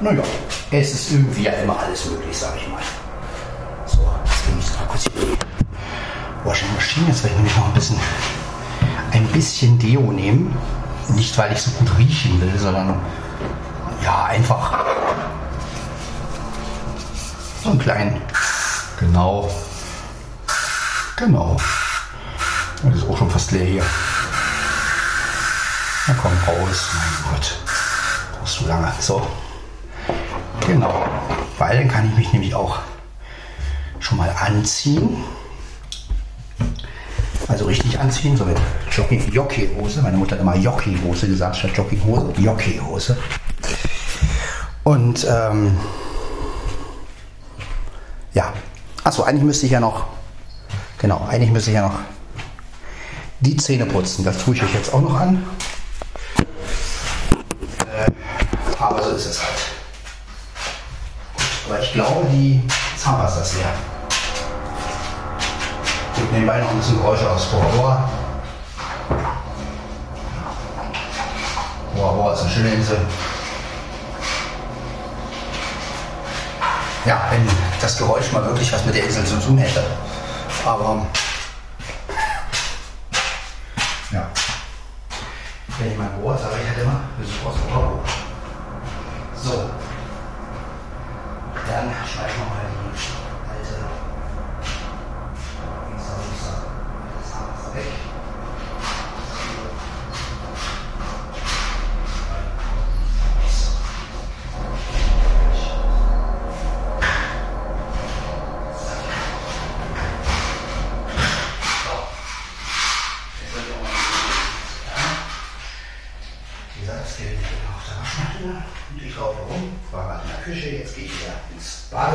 naja, 0.00 0.24
es 0.72 0.92
ist 0.92 1.12
irgendwie 1.12 1.44
ja 1.44 1.52
immer 1.52 1.78
alles 1.78 2.06
möglich, 2.06 2.36
sage 2.36 2.58
ich 2.58 2.68
mal. 2.68 2.82
So, 3.86 4.00
jetzt 4.24 4.48
nehme 4.48 4.60
ich 4.60 4.76
mal 4.76 4.86
kurz 4.88 5.04
die 5.04 5.10
Washing 6.44 7.06
jetzt 7.06 7.22
werde 7.22 7.36
ich 7.36 7.36
nämlich 7.36 7.56
noch 7.56 7.66
ein 7.68 7.74
bisschen, 7.74 7.96
ein 9.12 9.26
bisschen 9.28 9.78
Deo 9.78 10.00
nehmen. 10.00 10.52
Nicht, 11.10 11.38
weil 11.38 11.52
ich 11.52 11.62
so 11.62 11.70
gut 11.72 11.96
riechen 11.96 12.40
will, 12.40 12.58
sondern 12.58 12.98
ja, 14.02 14.24
einfach 14.24 14.84
so 17.62 17.70
einen 17.70 17.78
kleinen, 17.78 18.20
genau, 18.98 19.48
Genau. 21.16 21.56
Das 22.82 22.96
ist 22.96 23.08
auch 23.08 23.16
schon 23.16 23.30
fast 23.30 23.52
leer 23.52 23.64
hier. 23.64 23.84
Na 26.06 26.14
komm 26.20 26.32
raus. 26.46 26.90
Mein 26.92 27.32
Gott. 27.32 27.58
Brauchst 28.38 28.60
du 28.60 28.66
lange. 28.66 28.92
So. 29.00 29.26
Genau. 30.66 31.06
Weil 31.58 31.78
dann 31.78 31.88
kann 31.88 32.08
ich 32.08 32.16
mich 32.16 32.32
nämlich 32.32 32.54
auch 32.54 32.80
schon 34.00 34.18
mal 34.18 34.34
anziehen. 34.40 35.24
Also 37.46 37.66
richtig 37.66 37.98
anziehen, 38.00 38.36
so 38.36 38.44
mit 38.44 38.58
Jockey-Hose. 38.90 40.02
Meine 40.02 40.16
Mutter 40.16 40.32
hat 40.32 40.40
immer 40.40 40.56
Jockey-Hose 40.56 41.28
gesagt, 41.28 41.56
statt 41.56 41.76
Jogginghose. 41.76 42.32
Jockey-Hose. 42.40 43.16
Und 44.82 45.26
ähm, 45.30 45.78
ja. 48.32 48.52
Achso, 49.04 49.22
eigentlich 49.22 49.44
müsste 49.44 49.66
ich 49.66 49.72
ja 49.72 49.80
noch 49.80 50.06
Genau, 50.98 51.26
eigentlich 51.28 51.50
müsste 51.50 51.70
ich 51.70 51.76
ja 51.76 51.88
noch 51.88 51.98
die 53.40 53.56
Zähne 53.56 53.86
putzen. 53.86 54.24
Das 54.24 54.38
tue 54.38 54.54
ich 54.54 54.62
euch 54.62 54.74
jetzt 54.74 54.92
auch 54.94 55.00
noch 55.00 55.18
an. 55.18 55.44
Äh, 57.80 58.10
aber 58.78 59.02
so 59.02 59.10
ist 59.10 59.26
es 59.26 59.42
halt. 59.42 59.74
Aber 61.68 61.80
ich 61.80 61.92
glaube, 61.92 62.26
die 62.30 62.62
Zahnpasta 62.96 63.42
ist 63.42 63.56
leer. 63.56 63.72
Gibt 66.16 66.32
nebenbei 66.32 66.58
noch 66.58 66.70
ein 66.70 66.78
bisschen 66.78 66.96
Geräusche 66.98 67.28
aus. 67.30 67.46
Boah. 67.50 68.08
Boah, 71.96 72.14
boah, 72.14 72.32
ist 72.34 72.42
eine 72.42 72.50
schöne 72.50 72.74
Insel. 72.74 72.98
Ja, 77.04 77.20
wenn 77.30 77.46
das 77.80 77.98
Geräusch 77.98 78.32
mal 78.32 78.44
wirklich 78.46 78.72
was 78.72 78.84
mit 78.86 78.94
der 78.94 79.04
Insel 79.04 79.24
zu 79.24 79.36
tun 79.36 79.58
hätte. 79.58 79.82
Aber 80.64 81.06
ja, 84.10 84.30
wenn 85.78 85.92
ich 85.92 85.98
mein 85.98 86.22
Ohr 86.22 86.38
sage, 86.38 86.54
ich 86.62 86.70
hätte 86.70 86.80
immer 86.80 87.00
dem 87.26 87.46
Ohr 87.46 87.52
dann 91.66 91.92
schneiden 92.06 92.34
wir 92.38 92.46
mal 92.46 92.64
die 92.72 92.96
alte 93.50 93.74
weg. 97.74 97.92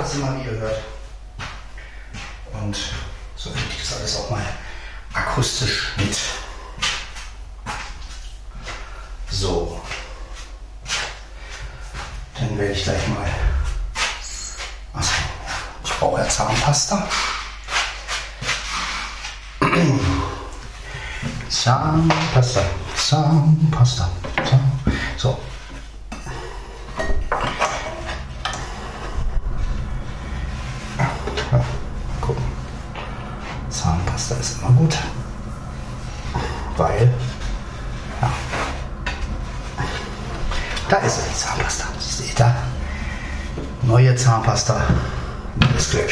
Badezimmer, 0.09 0.35
wie 0.37 0.45
ihr 0.45 0.59
hört. 0.59 0.81
Und 2.53 2.75
so 3.35 3.51
finde 3.51 3.67
ich 3.71 3.81
das 3.81 3.97
alles 3.97 4.17
auch 4.17 4.29
mal 4.31 4.43
akustisch 5.13 5.93
mit. 5.97 6.17
So. 9.29 9.79
Dann 12.39 12.57
werde 12.57 12.73
ich 12.73 12.83
gleich 12.83 13.07
mal. 13.09 13.29
Achso, 14.93 15.13
ich 15.83 15.91
brauche 15.91 16.21
ja 16.21 16.27
Zahnpasta. 16.27 17.07
Zahnpasta, 21.49 22.61
Zahnpasta. 22.95 24.09
So, 25.17 25.37
gut, 34.79 34.97
weil 36.77 37.13
ja, 38.21 38.31
da 40.89 40.97
ist 40.97 41.15
sie, 41.15 41.29
die 41.29 41.35
Zahnpasta. 41.35 41.85
Seht 41.99 42.39
ihr? 42.39 42.55
Neue 43.89 44.15
Zahnpasta. 44.15 44.81
Neues 45.55 45.89
Glück. 45.89 46.11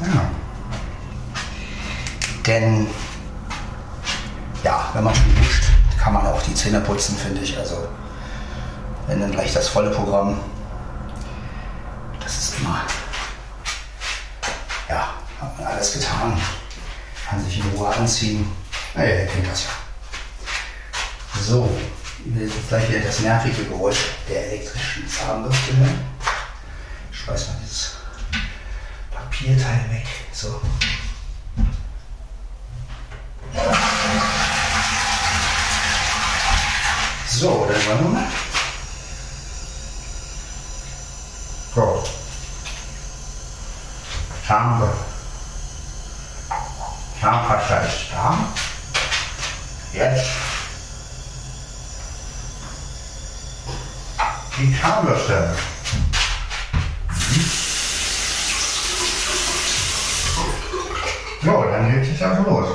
Ja. 0.00 0.30
Denn 2.46 2.86
ja, 4.64 4.88
wenn 4.94 5.04
man 5.04 5.14
schon 5.14 5.36
duscht, 5.36 5.64
kann 6.02 6.14
man 6.14 6.26
auch 6.26 6.40
die 6.40 6.54
Zähne 6.54 6.80
putzen, 6.80 7.18
finde 7.18 7.42
ich. 7.42 7.58
Also 7.58 7.86
wenn 9.06 9.20
dann 9.20 9.30
gleich 9.30 9.52
das 9.52 9.68
volle 9.68 9.90
Programm, 9.90 10.40
das 12.24 12.38
ist 12.38 12.60
immer, 12.60 12.80
ja, 14.88 15.08
hat 15.38 15.58
man 15.58 15.66
alles 15.66 15.92
getan 15.92 16.32
kann 17.28 17.44
sich 17.44 17.58
in 17.58 17.68
Ruhe 17.76 17.88
anziehen. 17.88 18.50
Naja, 18.94 19.20
ihr 19.20 19.26
kennt 19.26 19.46
das 19.50 19.64
ja. 19.64 19.70
So, 21.42 21.68
jetzt 22.34 22.68
gleich 22.68 22.88
wieder 22.88 23.00
das 23.00 23.20
nervige 23.20 23.64
Geräusch 23.64 24.06
der 24.28 24.46
elektrischen 24.46 25.08
Zahnbürste 25.08 25.76
hören. 25.76 26.00
Ich 27.12 27.18
schmeiß 27.18 27.48
mal 27.48 27.56
dieses 27.62 27.96
Papierteil 29.10 29.90
weg. 29.90 30.06
So. 30.32 30.60
So, 37.28 37.68
dann 37.70 37.86
wollen 37.86 38.04
wir 38.04 38.20
mal. 38.20 38.26
So. 41.74 42.04
Zahnbürste. 44.46 45.04
Zahnpasta 47.20 47.76
ist 47.78 48.06
da. 48.12 48.38
Jetzt 49.92 50.26
die 54.58 54.74
Zahnbürste. 54.80 55.54
So, 61.44 61.64
dann 61.70 61.92
geht 61.92 62.14
es 62.14 62.22
also 62.22 62.42
los. 62.42 62.68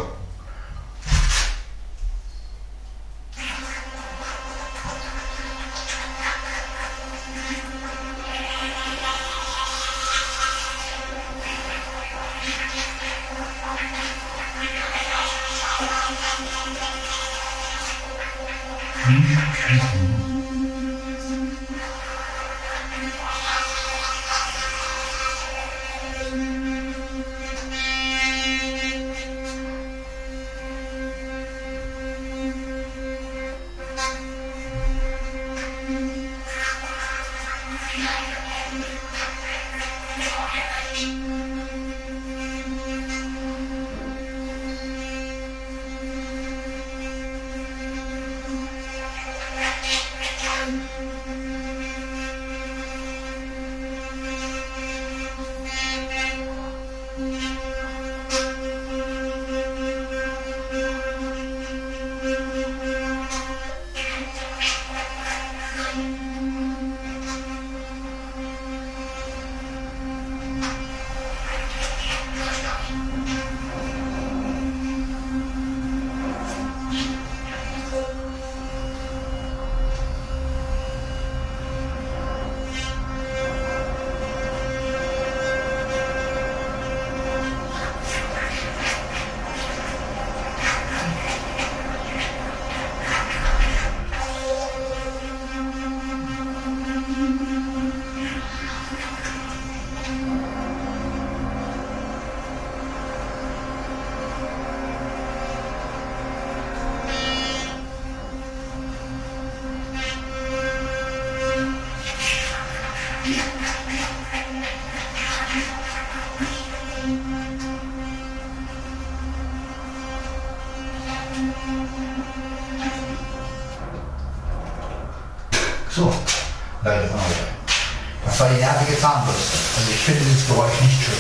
Ich 130.01 130.05
finde 130.05 130.25
dieses 130.25 130.47
Geräusch 130.47 130.81
nicht 130.81 131.03
schön. 131.03 131.13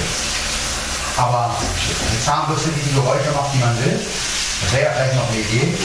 Aber 1.17 1.55
eine 1.55 2.19
Zahnbürste, 2.25 2.69
die 2.71 2.81
die 2.81 2.95
Geräusche 2.95 3.31
macht, 3.31 3.53
die 3.53 3.59
man 3.59 3.77
will, 3.77 3.99
das 4.63 4.73
wäre 4.73 4.85
ja 4.85 4.91
vielleicht 4.91 5.15
noch 5.15 5.29
eine 5.29 5.37
Idee. 5.37 5.77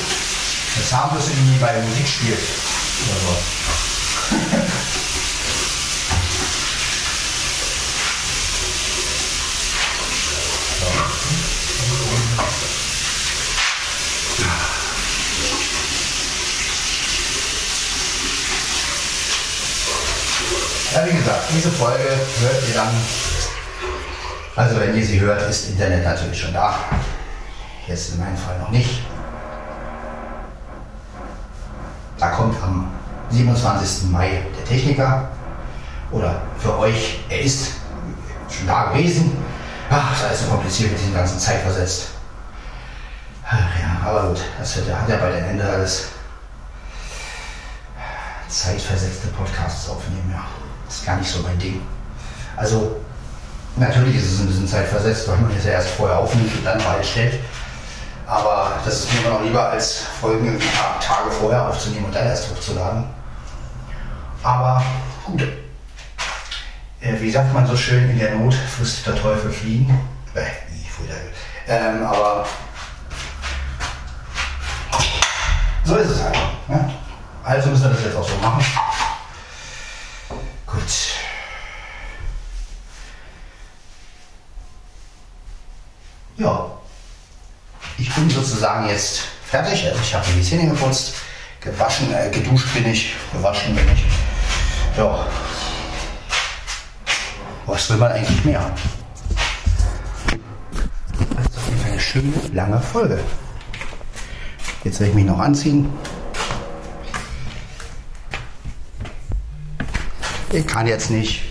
Eine 0.77 0.87
Zahnbürste, 0.89 1.33
die 1.33 1.59
bei 1.59 1.79
Musik 1.83 2.09
spielt. 2.09 2.39
Oder 2.39 3.21
so. 3.21 3.37
Ja, 20.95 21.07
wie 21.07 21.13
gesagt, 21.19 21.46
diese 21.57 21.71
Folge 21.71 22.05
hört 22.05 22.69
ihr 22.69 22.75
dann, 22.75 22.89
also 24.57 24.79
wenn 24.79 24.95
ihr 24.95 25.05
sie 25.07 25.19
hört, 25.21 25.41
ist 25.49 25.71
Internet 25.71 26.05
natürlich 26.05 26.39
schon 26.39 26.53
da. 26.53 26.75
Jetzt 27.87 28.13
in 28.13 28.21
meinem 28.21 28.37
Fall 28.37 28.59
noch 28.59 28.71
nicht. 28.71 29.01
Da 32.19 32.29
kommt 32.29 32.63
am 32.63 32.93
27. 33.31 34.11
Mai 34.11 34.43
der 34.57 34.65
Techniker. 34.67 35.29
Oder 36.11 36.43
für 36.59 36.79
euch, 36.79 37.21
er 37.31 37.41
ist 37.41 37.73
schon 38.51 38.67
da 38.67 38.91
gewesen. 38.93 39.37
Ach, 39.89 40.21
das 40.21 40.33
ist 40.33 40.45
so 40.45 40.51
kompliziert 40.51 40.93
mit 40.93 41.01
diesem 41.01 41.15
ganzen 41.15 41.39
Zeitversetzt. 41.39 42.09
Ach 43.45 43.55
ja, 43.81 44.09
aber 44.09 44.29
gut, 44.29 44.41
das 44.59 44.77
hat, 44.77 44.83
hat 45.01 45.09
ja 45.09 45.17
bei 45.17 45.31
der 45.31 45.49
Ende 45.49 45.65
alles 45.65 46.09
zeitversetzte 48.49 49.29
Podcasts 49.29 49.89
aufnehmen, 49.89 50.31
ja. 50.35 50.66
Das 50.87 50.97
ist 50.97 51.07
gar 51.07 51.17
nicht 51.17 51.31
so 51.31 51.41
mein 51.41 51.59
Ding. 51.59 51.83
Also, 52.57 52.97
natürlich 53.77 54.17
ist 54.17 54.33
es 54.33 54.41
ein 54.41 54.47
bisschen 54.47 54.69
zeitversetzt, 54.69 55.29
weil 55.29 55.37
man 55.39 55.51
es 55.57 55.65
ja 55.65 55.73
erst 55.73 55.91
vorher 55.91 56.19
aufnimmt 56.19 56.55
und 56.57 56.65
dann 56.65 56.79
bereitstellt. 56.79 57.41
Aber 58.27 58.73
das 58.85 59.01
ist 59.01 59.13
mir 59.13 59.21
immer 59.21 59.39
noch 59.39 59.43
lieber, 59.45 59.69
als 59.69 60.03
Folgen 60.21 60.47
irgendwie 60.47 60.67
Tage 61.01 61.31
vorher 61.31 61.69
aufzunehmen 61.69 62.07
und 62.07 62.15
dann 62.15 62.27
erst 62.27 62.51
hochzuladen. 62.51 63.05
Aber 64.43 64.83
gut. 65.25 65.43
Äh, 67.01 67.21
wie 67.21 67.31
sagt 67.31 67.53
man 67.53 67.67
so 67.67 67.77
schön, 67.77 68.11
in 68.11 68.19
der 68.19 68.35
Not 68.35 68.55
frisst 68.55 69.07
der 69.07 69.15
Teufel 69.15 69.51
fliegen. 69.51 70.01
Äh, 70.35 70.41
wie, 70.71 70.87
ähm, 71.69 72.05
aber 72.05 72.47
so 75.85 75.97
ist 75.97 76.11
es 76.11 76.23
halt. 76.23 76.37
Ne? 76.69 76.93
Also 77.43 77.71
müssen 77.71 77.85
wir 77.85 77.91
das 77.91 78.05
jetzt 78.05 78.17
auch 78.17 78.29
so 78.29 78.37
machen. 78.37 78.65
Gut. 80.67 80.83
Ja. 86.37 86.71
Ich 87.99 88.15
bin 88.15 88.29
sozusagen 88.29 88.89
jetzt 88.89 89.21
fertig. 89.47 89.87
Also 89.87 89.99
ich 90.03 90.15
habe 90.15 90.27
die 90.37 90.43
Zähne 90.43 90.69
geputzt, 90.69 91.15
gewaschen, 91.61 92.13
äh, 92.13 92.31
geduscht 92.31 92.75
bin 92.75 92.87
ich, 92.87 93.15
gewaschen 93.33 93.75
bin 93.75 93.85
ich. 93.93 94.05
Ja. 94.99 95.27
Was 97.65 97.91
will 97.91 97.97
man 97.97 98.13
eigentlich 98.13 98.45
mehr? 98.45 98.71
Das 101.37 101.47
ist 101.47 101.57
auf 101.57 101.69
jeden 101.69 101.81
Fall 101.81 101.91
eine 101.91 102.01
schöne, 102.01 102.33
lange 102.53 102.81
Folge. 102.81 103.21
Jetzt 104.85 105.01
werde 105.01 105.11
ich 105.11 105.17
mich 105.17 105.25
noch 105.25 105.39
anziehen. 105.39 105.91
Ich 110.53 110.67
kann 110.67 110.87
jetzt 110.87 111.11
nicht. 111.11 111.43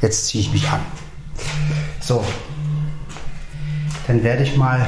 Jetzt 0.00 0.26
ziehe 0.26 0.42
ich 0.42 0.52
mich 0.52 0.68
an. 0.68 0.80
So. 2.00 2.24
Dann 4.06 4.22
werde 4.22 4.44
ich 4.44 4.56
mal 4.56 4.86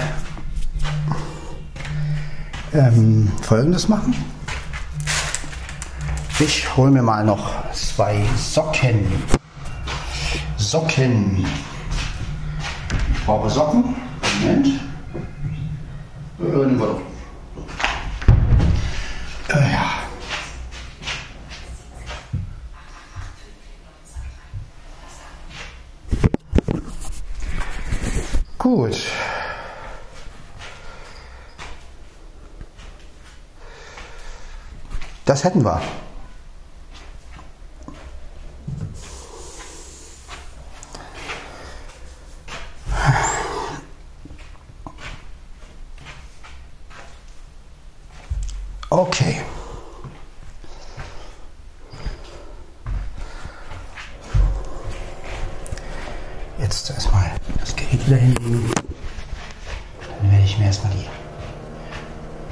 ähm, 2.72 3.32
Folgendes 3.42 3.88
machen. 3.88 4.14
Ich 6.38 6.76
hole 6.76 6.90
mir 6.92 7.02
mal 7.02 7.24
noch 7.24 7.50
zwei 7.72 8.24
Socken. 8.36 9.10
Socken. 10.56 11.44
Ich 13.12 13.24
brauche 13.24 13.50
Socken. 13.50 13.96
Moment. 14.40 14.66
Äh, 14.66 16.42
nehmen 16.42 16.78
wir 16.78 16.86
doch. 16.86 17.07
Gut. 28.68 28.98
Das 35.24 35.42
hätten 35.42 35.64
wir. 35.64 35.80
Okay. 48.90 49.40
Jetzt 56.58 56.90
erstmal 56.90 57.30
das 57.60 57.74
Gerät 57.74 58.06
wieder 58.06 58.16
hinlegen. 58.16 58.70
Dann 60.20 60.30
werde 60.32 60.44
ich 60.44 60.58
mir 60.58 60.66
erstmal 60.66 60.92
die 60.92 61.06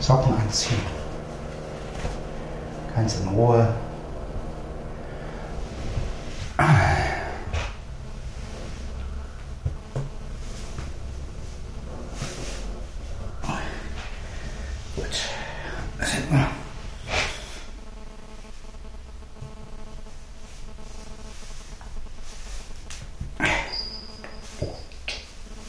Socken 0.01 0.35
anziehen. 0.39 0.81
Ganz 2.95 3.17
in 3.17 3.29
Ruhe. 3.29 3.75
Gut. 14.95 15.07
Das 15.99 16.15
hätten 16.15 16.35
wir. 16.35 16.49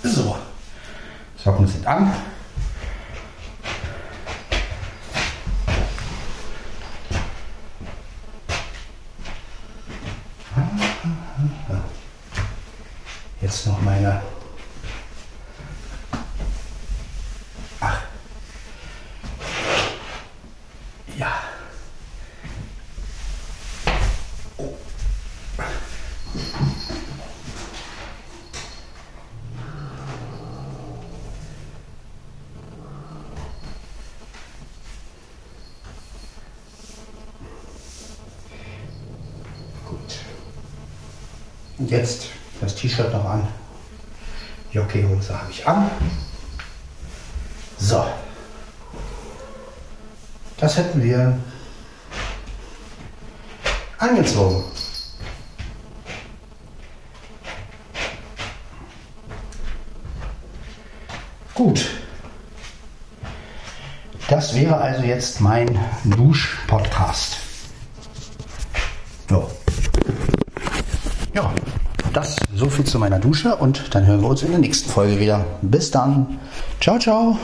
So. 0.04 0.38
Socken 1.36 1.68
sind 1.68 1.86
an. 1.86 2.14
Jetzt 13.48 13.66
noch 13.66 13.82
meine. 13.82 14.22
Ach. 17.80 18.02
Ja. 21.18 21.32
Gut. 39.86 40.16
Jetzt 41.88 42.37
T-Shirt 42.98 43.14
noch 43.14 43.26
an. 43.26 43.48
Jockeihose 44.72 45.40
habe 45.40 45.52
ich 45.52 45.68
an. 45.68 45.90
So. 47.78 48.04
Das 50.58 50.78
hätten 50.78 51.04
wir 51.04 51.38
angezogen. 54.00 54.64
Gut. 61.54 61.86
Das 64.28 64.56
wäre 64.56 64.76
also 64.76 65.04
jetzt 65.04 65.40
mein 65.40 65.80
Dusch-Podcast. 66.04 67.38
So. 69.30 69.52
Ja, 71.36 71.54
das 72.14 72.36
viel 72.70 72.86
zu 72.86 73.00
meiner 73.00 73.20
Dusche 73.20 73.56
und 73.56 73.96
dann 73.96 74.06
hören 74.06 74.22
wir 74.22 74.30
uns 74.30 74.44
in 74.44 74.52
der 74.52 74.60
nächsten 74.60 74.90
Folge 74.90 75.20
wieder. 75.20 75.46
Bis 75.62 75.92
dann. 75.92 76.40
Ciao, 76.80 77.00
ciao. 77.00 77.38